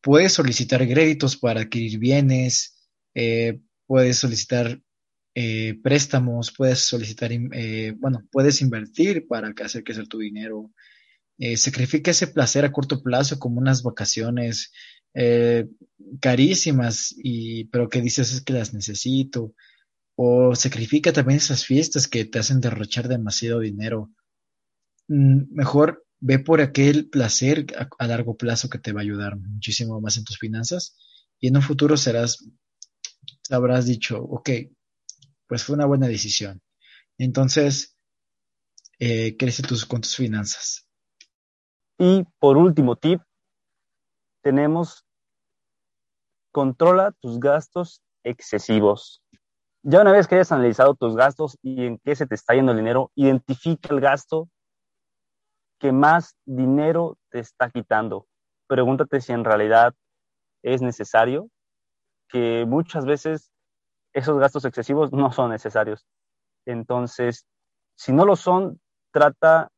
Puedes 0.00 0.32
solicitar 0.32 0.86
créditos 0.86 1.36
para 1.36 1.62
adquirir 1.62 1.98
bienes, 1.98 2.78
eh, 3.14 3.58
puedes 3.84 4.16
solicitar 4.16 4.80
eh, 5.40 5.78
préstamos, 5.84 6.50
puedes 6.50 6.80
solicitar, 6.80 7.30
eh, 7.30 7.94
bueno, 7.96 8.26
puedes 8.32 8.60
invertir 8.60 9.28
para 9.28 9.54
hacer 9.64 9.84
crecer 9.84 10.08
tu 10.08 10.18
dinero. 10.18 10.72
Eh, 11.38 11.56
sacrifica 11.56 12.10
ese 12.10 12.26
placer 12.26 12.64
a 12.64 12.72
corto 12.72 13.04
plazo 13.04 13.38
como 13.38 13.60
unas 13.60 13.84
vacaciones 13.84 14.72
carísimas, 16.20 17.14
y, 17.16 17.66
pero 17.66 17.88
que 17.88 18.00
dices 18.00 18.32
es 18.32 18.40
que 18.40 18.52
las 18.52 18.74
necesito. 18.74 19.54
O 20.16 20.56
sacrifica 20.56 21.12
también 21.12 21.36
esas 21.36 21.64
fiestas 21.64 22.08
que 22.08 22.24
te 22.24 22.40
hacen 22.40 22.60
derrochar 22.60 23.06
demasiado 23.06 23.60
dinero. 23.60 24.10
Mm, 25.06 25.54
mejor 25.54 26.04
ve 26.18 26.40
por 26.40 26.60
aquel 26.60 27.08
placer 27.10 27.66
a, 27.78 27.88
a, 27.96 28.06
largo 28.08 28.36
plazo 28.36 28.68
que 28.68 28.80
te 28.80 28.92
va 28.92 29.02
a 29.02 29.04
ayudar 29.04 29.36
muchísimo 29.36 30.00
más 30.00 30.16
en 30.16 30.24
tus 30.24 30.38
finanzas 30.38 30.96
y 31.38 31.46
en 31.48 31.56
un 31.56 31.62
futuro 31.62 31.96
serás, 31.96 32.44
habrás 33.50 33.86
dicho, 33.86 34.20
ok, 34.20 34.50
pues 35.48 35.64
fue 35.64 35.74
una 35.74 35.86
buena 35.86 36.06
decisión. 36.06 36.60
Entonces, 37.16 37.96
eh, 39.00 39.36
crece 39.36 39.62
tus, 39.62 39.84
con 39.86 40.00
tus 40.00 40.16
finanzas. 40.16 40.88
Y 41.98 42.24
por 42.38 42.56
último 42.56 42.96
tip, 42.96 43.20
tenemos 44.42 45.04
controla 46.52 47.12
tus 47.20 47.38
gastos 47.40 48.02
excesivos. 48.24 49.22
Ya 49.82 50.00
una 50.00 50.12
vez 50.12 50.26
que 50.26 50.34
hayas 50.34 50.52
analizado 50.52 50.94
tus 50.94 51.16
gastos 51.16 51.56
y 51.62 51.86
en 51.86 51.98
qué 51.98 52.14
se 52.16 52.26
te 52.26 52.34
está 52.34 52.54
yendo 52.54 52.72
el 52.72 52.78
dinero, 52.78 53.10
identifica 53.14 53.94
el 53.94 54.00
gasto 54.00 54.48
que 55.78 55.92
más 55.92 56.36
dinero 56.44 57.16
te 57.30 57.38
está 57.38 57.70
quitando. 57.70 58.26
Pregúntate 58.66 59.20
si 59.20 59.32
en 59.32 59.44
realidad 59.44 59.94
es 60.62 60.82
necesario, 60.82 61.48
que 62.28 62.64
muchas 62.66 63.06
veces 63.06 63.52
esos 64.18 64.38
gastos 64.38 64.64
excesivos 64.64 65.12
no 65.12 65.32
son 65.32 65.50
necesarios. 65.50 66.06
Entonces, 66.66 67.46
si 67.96 68.12
no 68.12 68.24
lo 68.24 68.36
son, 68.36 68.80
trata 69.12 69.70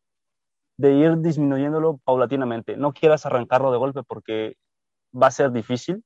de 0.76 0.92
ir 0.94 1.18
disminuyéndolo 1.18 1.98
paulatinamente. 2.04 2.76
No 2.76 2.92
quieras 2.92 3.26
arrancarlo 3.26 3.70
de 3.70 3.78
golpe 3.78 4.02
porque 4.02 4.56
va 5.14 5.28
a 5.28 5.30
ser 5.30 5.52
difícil. 5.52 6.02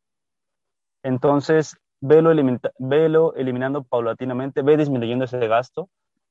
Entonces, 1.03 1.77
velo, 2.01 2.31
velo 2.79 3.35
eliminando 3.35 3.85
paulatinamente, 3.85 4.63
ve 4.63 4.77
disminuyendo 4.77 5.25
ese 5.25 5.47
gasto. 5.47 5.89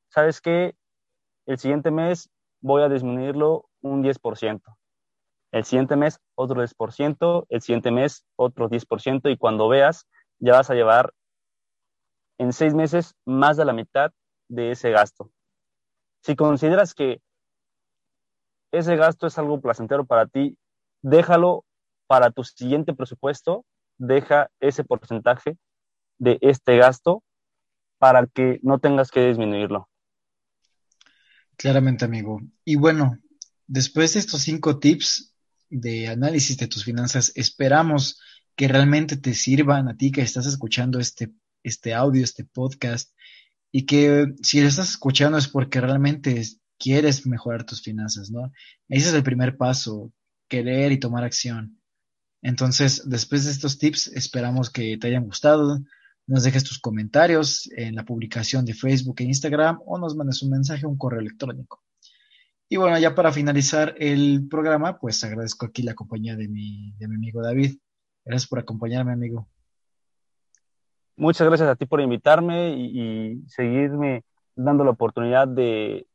¿Sabes 0.09 0.41
qué? 0.41 0.75
El 1.45 1.57
siguiente 1.57 1.89
mes 1.91 2.29
voy 2.61 2.83
a 2.83 2.89
disminuirlo 2.89 3.65
un 3.81 4.03
10%. 4.03 4.61
El 5.51 5.63
siguiente 5.65 5.95
mes 5.95 6.19
otro 6.35 6.61
10%, 6.61 7.45
el 7.49 7.61
siguiente 7.61 7.91
mes 7.91 8.25
otro 8.35 8.69
10% 8.69 9.31
y 9.31 9.37
cuando 9.37 9.67
veas 9.69 10.07
ya 10.39 10.53
vas 10.53 10.69
a 10.69 10.73
llevar 10.73 11.13
en 12.37 12.53
seis 12.53 12.73
meses 12.73 13.15
más 13.25 13.57
de 13.57 13.65
la 13.65 13.73
mitad 13.73 14.11
de 14.49 14.71
ese 14.71 14.91
gasto. 14.91 15.31
Si 16.21 16.35
consideras 16.35 16.93
que 16.93 17.21
ese 18.71 18.95
gasto 18.95 19.27
es 19.27 19.37
algo 19.37 19.61
placentero 19.61 20.05
para 20.05 20.27
ti, 20.27 20.57
déjalo 21.01 21.65
para 22.07 22.31
tu 22.31 22.43
siguiente 22.43 22.93
presupuesto, 22.93 23.65
deja 23.97 24.49
ese 24.59 24.83
porcentaje 24.83 25.57
de 26.17 26.37
este 26.41 26.77
gasto 26.77 27.23
para 27.97 28.25
que 28.27 28.59
no 28.63 28.79
tengas 28.79 29.11
que 29.11 29.25
disminuirlo. 29.27 29.89
Claramente, 31.55 32.05
amigo. 32.05 32.41
Y 32.65 32.75
bueno, 32.75 33.19
después 33.67 34.13
de 34.13 34.19
estos 34.19 34.41
cinco 34.41 34.79
tips 34.79 35.35
de 35.69 36.07
análisis 36.07 36.57
de 36.57 36.67
tus 36.67 36.83
finanzas, 36.83 37.31
esperamos 37.35 38.19
que 38.55 38.67
realmente 38.67 39.17
te 39.17 39.33
sirvan 39.33 39.87
a 39.87 39.95
ti 39.95 40.11
que 40.11 40.21
estás 40.21 40.45
escuchando 40.45 40.99
este, 40.99 41.31
este 41.63 41.93
audio, 41.93 42.23
este 42.23 42.43
podcast, 42.43 43.11
y 43.71 43.85
que 43.85 44.27
si 44.41 44.61
lo 44.61 44.67
estás 44.67 44.91
escuchando 44.91 45.37
es 45.37 45.47
porque 45.47 45.81
realmente 45.81 46.43
quieres 46.77 47.25
mejorar 47.25 47.65
tus 47.65 47.81
finanzas, 47.81 48.29
¿no? 48.29 48.51
Ese 48.89 49.09
es 49.09 49.15
el 49.15 49.23
primer 49.23 49.57
paso, 49.57 50.11
querer 50.47 50.91
y 50.91 50.99
tomar 50.99 51.23
acción. 51.23 51.79
Entonces, 52.41 53.03
después 53.05 53.45
de 53.45 53.51
estos 53.51 53.79
tips, 53.79 54.07
esperamos 54.07 54.69
que 54.69 54.97
te 54.97 55.07
hayan 55.07 55.25
gustado. 55.25 55.79
Nos 56.27 56.43
dejes 56.43 56.63
tus 56.63 56.79
comentarios 56.79 57.69
en 57.75 57.95
la 57.95 58.05
publicación 58.05 58.65
de 58.65 58.73
Facebook 58.73 59.15
e 59.19 59.23
Instagram 59.23 59.79
o 59.85 59.97
nos 59.97 60.15
mandes 60.15 60.41
un 60.41 60.51
mensaje 60.51 60.85
o 60.85 60.89
un 60.89 60.97
correo 60.97 61.21
electrónico. 61.21 61.81
Y 62.69 62.77
bueno, 62.77 62.97
ya 62.99 63.15
para 63.15 63.31
finalizar 63.31 63.95
el 63.97 64.47
programa, 64.49 64.99
pues 64.99 65.23
agradezco 65.23 65.65
aquí 65.65 65.83
la 65.83 65.95
compañía 65.95 66.35
de 66.35 66.47
mi, 66.47 66.93
de 66.97 67.07
mi 67.07 67.15
amigo 67.15 67.41
David. 67.41 67.77
Gracias 68.25 68.47
por 68.47 68.59
acompañarme, 68.59 69.13
amigo. 69.13 69.47
Muchas 71.15 71.47
gracias 71.47 71.69
a 71.69 71.75
ti 71.75 71.85
por 71.85 72.01
invitarme 72.01 72.75
y, 72.75 73.43
seguirme 73.47 74.23
dando 74.55 74.83
la 74.83 74.91
oportunidad 74.91 75.47
de 75.47 76.07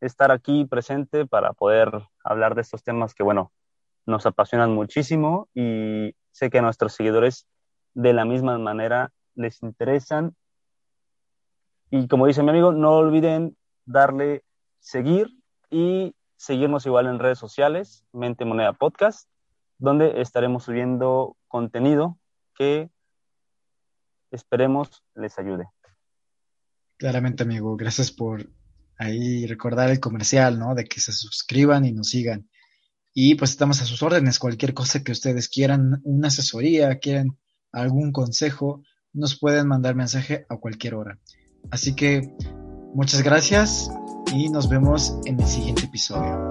estar 0.00 0.32
aquí 0.32 0.64
presente 0.64 1.26
para 1.26 1.52
poder 1.52 1.90
hablar 2.24 2.56
de 2.56 2.62
estos 2.62 2.82
temas 2.82 3.14
que, 3.14 3.22
bueno, 3.22 3.52
nos 4.04 4.26
apasionan 4.26 4.72
muchísimo 4.74 5.48
y 5.54 6.16
sé 6.32 6.50
que 6.50 6.58
a 6.58 6.62
nuestros 6.62 6.94
seguidores 6.94 7.46
de 7.94 8.12
la 8.12 8.24
misma 8.24 8.58
manera 8.58 9.12
les 9.36 9.62
interesan. 9.62 10.34
Y 11.90 12.08
como 12.08 12.26
dice 12.26 12.42
mi 12.42 12.50
amigo, 12.50 12.72
no 12.72 12.96
olviden 12.96 13.56
darle 13.84 14.42
seguir 14.80 15.28
y 15.70 16.16
seguirnos 16.36 16.84
igual 16.86 17.06
en 17.06 17.20
redes 17.20 17.38
sociales, 17.38 18.04
Mente 18.12 18.44
Moneda 18.44 18.72
Podcast, 18.72 19.28
donde 19.78 20.20
estaremos 20.20 20.64
subiendo 20.64 21.36
contenido 21.46 22.18
que 22.54 22.90
esperemos 24.32 25.02
les 25.14 25.38
ayude. 25.38 25.64
Claramente, 26.96 27.42
amigo, 27.42 27.76
gracias 27.76 28.10
por 28.10 28.48
ahí 28.96 29.46
recordar 29.46 29.90
el 29.90 30.00
comercial, 30.00 30.58
¿no? 30.58 30.74
De 30.74 30.84
que 30.84 31.00
se 31.00 31.12
suscriban 31.12 31.84
y 31.84 31.92
nos 31.92 32.08
sigan. 32.08 32.48
Y 33.14 33.34
pues 33.34 33.50
estamos 33.50 33.82
a 33.82 33.84
sus 33.84 34.02
órdenes, 34.02 34.38
cualquier 34.38 34.74
cosa 34.74 35.02
que 35.02 35.12
ustedes 35.12 35.48
quieran, 35.48 36.00
una 36.04 36.28
asesoría, 36.28 36.98
quieran 36.98 37.36
algún 37.72 38.12
consejo, 38.12 38.82
nos 39.12 39.38
pueden 39.38 39.68
mandar 39.68 39.94
mensaje 39.94 40.46
a 40.48 40.56
cualquier 40.56 40.94
hora. 40.94 41.18
Así 41.70 41.94
que 41.94 42.22
muchas 42.94 43.22
gracias 43.22 43.90
y 44.32 44.48
nos 44.48 44.68
vemos 44.68 45.14
en 45.26 45.40
el 45.40 45.46
siguiente 45.46 45.84
episodio. 45.84 46.50